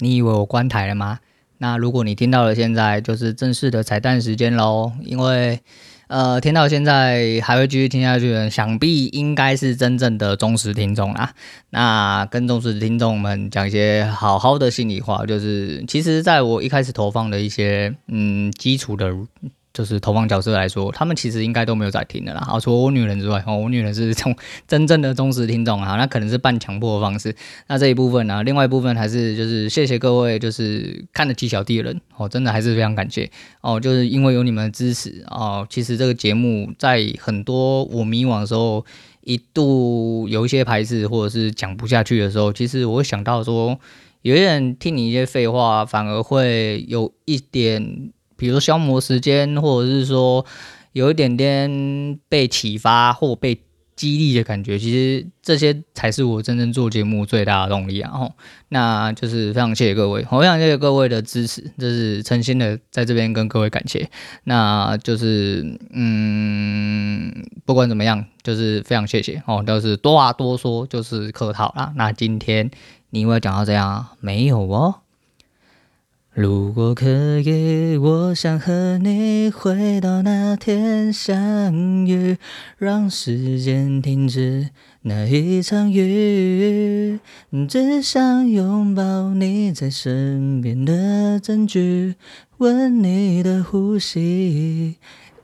[0.00, 1.20] 你以为我关台了吗？
[1.56, 5.62] 那如果你听到了，现在就是正式的彩蛋时间喽，因为。
[6.08, 11.32] 呃，听到现在还会继续听下去的，想必应该是真正的忠实听众啦。
[11.70, 19.12] 那跟忠实听众们讲一些好好的心里话，就是其实在我一开始投放的一些嗯基础的。
[19.76, 22.40] 就是投放角色来说，他们其实应该都没有在听的啦。
[22.40, 24.34] 好，除了我女人之外，哦，我女人是从
[24.66, 27.36] 真正的忠实听众啊，那可能是半强迫的方式。
[27.66, 38.82] 那这一部分呢，另外一部分还是就是谢谢各位，就是看得起小弟的人哦，真的还是非常感谢哦，就是因为有你们的支持哦，其实这个节目在很多我迷惘的时候，
[39.24, 43.78] 一度有一些排斥或者是讲不下去的时候，其实我想到说，
[44.22, 48.10] 有些人听你一些废话，反而会有一点。
[48.36, 50.44] 比如消磨时间，或者是说
[50.92, 53.60] 有一点点被启发或被
[53.94, 58.10] 激励的感觉，其实这些才是我真正做节目最大的动力啊！
[58.10, 58.32] 吼，
[58.68, 64.10] 那就是非常谢谢各位，我非常谢谢各位的支持，就是诚心的在这边跟各位感谢。
[64.44, 67.32] 那就是嗯，
[67.64, 71.94] 不管怎么样，就是非常谢谢哦，都是多话多说，就是客套啦。
[71.96, 72.70] 那今天
[73.08, 74.96] 你会讲到这样没有哦？
[76.38, 82.36] 如果可以，我想和你回到那天相遇，
[82.76, 84.68] 让时间停止
[85.00, 87.18] 那一场雨，
[87.66, 92.16] 只想拥抱你在身边的证据，
[92.58, 94.96] 闻你的呼吸，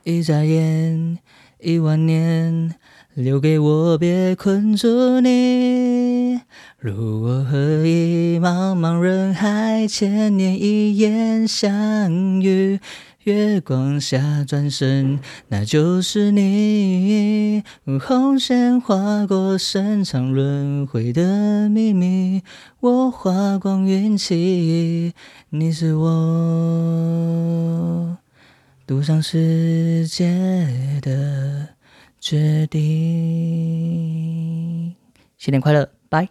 [0.03, 1.17] 一眨眼，
[1.59, 2.75] 一万年。
[3.15, 6.41] 留给我，别困住你。
[6.79, 12.11] 如果可以，茫茫人海，千年一眼相
[12.41, 12.79] 遇，
[13.23, 17.63] 月光下转身，那就是你。
[18.01, 22.41] 红线划过深藏轮回的秘密，
[22.79, 25.13] 我花光运气，
[25.51, 26.07] 你是我
[28.87, 31.72] 赌上世界的
[32.23, 32.79] 决定，
[35.37, 36.29] 新年快乐，拜。